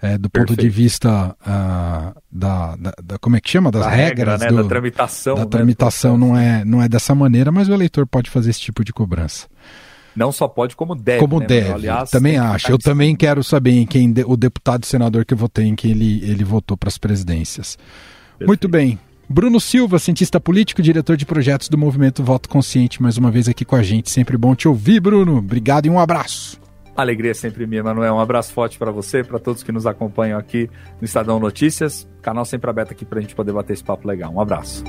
é, 0.00 0.16
do 0.16 0.30
ponto 0.30 0.56
de 0.56 0.66
vista 0.66 1.36
uh, 1.42 2.18
da, 2.32 2.74
da, 2.74 2.94
da, 3.04 3.18
como 3.18 3.36
é 3.36 3.40
que 3.42 3.50
chama 3.50 3.70
das 3.70 3.82
da 3.82 3.90
regras 3.90 4.40
regra, 4.40 4.50
né? 4.50 4.56
do, 4.56 4.62
da 4.62 4.68
tramitação, 4.70 5.34
da 5.34 5.42
né? 5.42 5.46
tramitação 5.46 6.16
não 6.16 6.34
é 6.34 6.64
não 6.64 6.80
é 6.80 6.88
dessa 6.88 7.14
maneira, 7.14 7.52
mas 7.52 7.68
o 7.68 7.74
eleitor 7.74 8.06
pode 8.06 8.30
fazer 8.30 8.48
esse 8.48 8.60
tipo 8.60 8.82
de 8.82 8.94
cobrança. 8.94 9.46
Não 10.16 10.32
só 10.32 10.48
pode, 10.48 10.74
como 10.74 10.94
deve. 10.94 11.20
Como 11.20 11.38
né, 11.38 11.46
deve. 11.46 11.72
Aliás, 11.72 12.08
também 12.08 12.38
acho. 12.38 12.72
Eu 12.72 12.78
também 12.78 13.14
quero 13.14 13.44
saber 13.44 13.72
em 13.72 13.86
quem 13.86 14.12
o 14.26 14.38
deputado 14.38 14.84
e 14.84 14.86
senador 14.86 15.26
que 15.26 15.34
votei, 15.34 15.66
em 15.66 15.76
quem 15.76 15.90
ele, 15.90 16.24
ele 16.24 16.44
votou 16.44 16.78
para 16.78 16.88
as 16.88 16.96
presidências. 16.96 17.76
Perfeito. 18.38 18.48
Muito 18.48 18.68
bem. 18.68 18.98
Bruno 19.32 19.60
Silva, 19.60 20.00
cientista 20.00 20.40
político, 20.40 20.82
diretor 20.82 21.16
de 21.16 21.24
projetos 21.24 21.68
do 21.68 21.78
Movimento 21.78 22.20
Voto 22.20 22.48
Consciente, 22.48 23.00
mais 23.00 23.16
uma 23.16 23.30
vez 23.30 23.48
aqui 23.48 23.64
com 23.64 23.76
a 23.76 23.82
gente. 23.82 24.10
Sempre 24.10 24.36
bom 24.36 24.56
te 24.56 24.66
ouvir, 24.66 24.98
Bruno. 24.98 25.36
Obrigado 25.36 25.86
e 25.86 25.88
um 25.88 26.00
abraço. 26.00 26.60
Alegria 26.96 27.32
sempre 27.32 27.64
minha, 27.64 27.80
Manuel. 27.80 28.16
Um 28.16 28.18
abraço 28.18 28.52
forte 28.52 28.76
para 28.76 28.90
você, 28.90 29.22
para 29.22 29.38
todos 29.38 29.62
que 29.62 29.70
nos 29.70 29.86
acompanham 29.86 30.36
aqui 30.36 30.68
no 31.00 31.04
Estadão 31.04 31.38
Notícias. 31.38 32.08
Canal 32.20 32.44
sempre 32.44 32.68
aberto 32.68 32.90
aqui 32.90 33.04
para 33.04 33.20
a 33.20 33.22
gente 33.22 33.36
poder 33.36 33.52
bater 33.52 33.74
esse 33.74 33.84
papo 33.84 34.08
legal. 34.08 34.34
Um 34.34 34.40
abraço. 34.40 34.82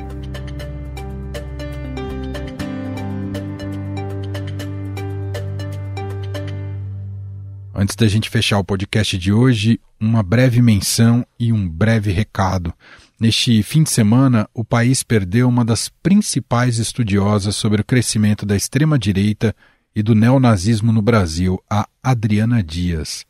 Antes 7.75 7.95
da 7.95 8.07
gente 8.07 8.27
fechar 8.27 8.57
o 8.57 8.63
podcast 8.63 9.19
de 9.19 9.31
hoje, 9.31 9.79
uma 9.99 10.23
breve 10.23 10.63
menção 10.63 11.23
e 11.39 11.53
um 11.53 11.69
breve 11.69 12.11
recado. 12.11 12.73
Neste 13.21 13.61
fim 13.61 13.83
de 13.83 13.91
semana, 13.91 14.49
o 14.51 14.65
país 14.65 15.03
perdeu 15.03 15.47
uma 15.47 15.63
das 15.63 15.87
principais 15.87 16.79
estudiosas 16.79 17.55
sobre 17.55 17.79
o 17.79 17.85
crescimento 17.85 18.47
da 18.47 18.55
extrema-direita 18.55 19.55
e 19.95 20.01
do 20.01 20.15
neonazismo 20.15 20.91
no 20.91 21.03
Brasil, 21.03 21.63
a 21.69 21.87
Adriana 22.01 22.63
Dias. 22.63 23.23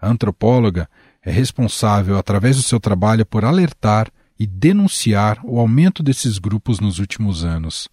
A 0.00 0.08
antropóloga 0.08 0.88
é 1.20 1.32
responsável, 1.32 2.16
através 2.16 2.54
do 2.54 2.62
seu 2.62 2.78
trabalho, 2.78 3.26
por 3.26 3.44
alertar 3.44 4.12
e 4.38 4.46
denunciar 4.46 5.40
o 5.42 5.58
aumento 5.58 6.04
desses 6.04 6.38
grupos 6.38 6.78
nos 6.78 7.00
últimos 7.00 7.44
anos. 7.44 7.88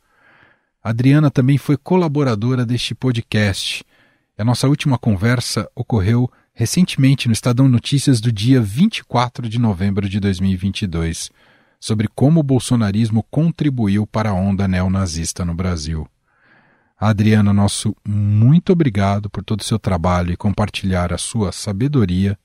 A 0.83 0.91
Adriana 0.91 1.31
também 1.31 1.57
foi 1.57 1.77
colaboradora 1.77 2.63
deste 2.63 2.93
podcast. 2.93 3.83
A 4.38 4.45
nossa 4.45 4.67
última 4.67 4.99
conversa 4.99 5.67
ocorreu 5.73 6.29
recentemente 6.60 7.30
no 7.30 7.32
Estadão 7.32 7.69
Notícias 7.69 8.19
do 8.19 8.34
dia 8.34 8.60
24 8.60 9.48
de 9.48 9.58
novembro 9.58 10.10
de 10.10 10.19
2022, 10.19 11.32
sobre 11.80 12.10
como 12.13 12.41
o 12.41 12.43
bolsonarismo 12.43 13.26
contribuiu 13.32 14.06
para 14.06 14.32
a 14.32 14.34
onda 14.34 14.67
neonazista 14.67 15.45
no 15.45 15.54
Brasil. 15.54 16.06
Adriana, 17.00 17.54
nosso 17.54 17.95
muito 18.06 18.74
obrigado 18.74 19.30
por 19.30 19.41
todo 19.41 19.62
o 19.62 19.63
seu 19.63 19.80
trabalho 19.80 20.34
e 20.34 20.36
compartilhar 20.36 21.13
a 21.13 21.17
sua 21.17 21.54
sabedoria. 21.54 22.38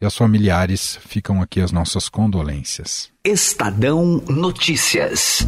E 0.00 0.04
aos 0.04 0.16
familiares 0.16 0.98
ficam 1.06 1.40
aqui 1.40 1.60
as 1.60 1.70
nossas 1.70 2.08
condolências. 2.08 3.08
Estadão 3.24 4.20
Notícias. 4.28 5.46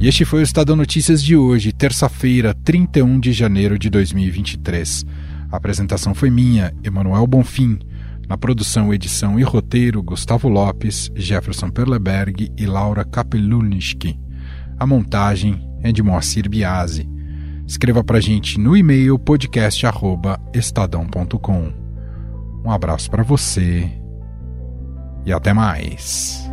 E 0.00 0.06
este 0.06 0.24
foi 0.24 0.38
o 0.40 0.44
Estadão 0.44 0.76
Notícias 0.76 1.20
de 1.20 1.36
hoje, 1.36 1.72
terça-feira, 1.72 2.54
31 2.54 3.18
de 3.18 3.32
janeiro 3.32 3.76
de 3.76 3.90
2023. 3.90 5.04
A 5.50 5.56
apresentação 5.56 6.14
foi 6.14 6.30
minha, 6.30 6.72
Emanuel 6.84 7.26
Bonfim. 7.26 7.80
Na 8.28 8.38
produção, 8.38 8.94
edição 8.94 9.40
e 9.40 9.42
roteiro, 9.42 10.00
Gustavo 10.00 10.48
Lopes, 10.48 11.10
Jefferson 11.16 11.68
Perleberg 11.68 12.48
e 12.56 12.64
Laura 12.64 13.04
Kapelunski. 13.04 14.16
A 14.78 14.86
montagem 14.86 15.68
é 15.82 15.90
de 15.90 16.00
Moacir 16.00 16.48
Biasi. 16.48 17.10
Escreva 17.66 18.04
pra 18.04 18.20
gente 18.20 18.60
no 18.60 18.76
e-mail 18.76 19.18
podcast@estadão.com. 19.18 21.72
Um 22.64 22.70
abraço 22.70 23.10
para 23.10 23.24
você 23.24 23.90
e 25.26 25.32
até 25.32 25.52
mais. 25.52 26.47